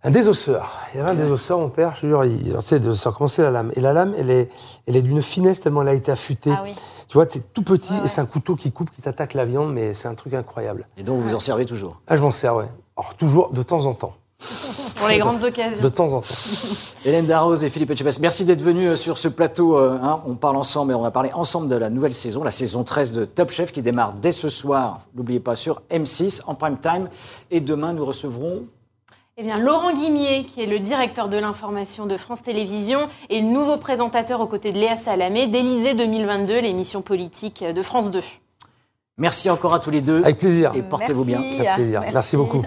[0.04, 0.80] un désosseur.
[0.94, 1.94] Il y avait un désosseur, mon père.
[1.96, 3.72] Je te jure, il, tu sais, de ça commençait la lame.
[3.76, 4.50] Et la lame, elle est,
[4.88, 6.52] elle est d'une finesse tellement elle a été affûtée.
[6.56, 6.74] Ah oui.
[7.12, 9.44] Tu vois, c'est tout petit Ouais, et c'est un couteau qui coupe, qui t'attaque la
[9.44, 10.88] viande, mais c'est un truc incroyable.
[10.96, 12.00] Et donc, vous vous en servez toujours?
[12.08, 12.70] Ah, je m'en sers, ouais.
[12.96, 14.14] Alors toujours, de temps en temps,
[14.96, 15.82] Pour les grandes occasions.
[15.82, 16.34] de temps en temps.
[17.04, 19.78] Hélène Darroze et Philippe Etchebest, merci d'être venus euh, sur ce plateau.
[19.78, 20.22] euh, hein.
[20.26, 23.12] on parle ensemble et on va parler ensemble de la nouvelle saison, la saison 13
[23.12, 27.10] de Top Chef qui démarre dès ce soir, n'oubliez pas, sur M6 en prime time.
[27.50, 28.64] Et demain, nous recevrons
[29.38, 33.48] Eh bien, Laurent Guimier, qui est le directeur de l'information de France Télévisions et le
[33.48, 38.22] nouveau présentateur aux côtés de Léa Salamé d'Élysée 2022, l'émission politique de France 2.
[39.18, 40.22] Merci encore à tous les deux.
[40.22, 40.74] Avec plaisir.
[40.76, 41.40] Et portez-vous bien.
[41.40, 42.04] Avec plaisir.
[42.12, 42.64] Merci beaucoup.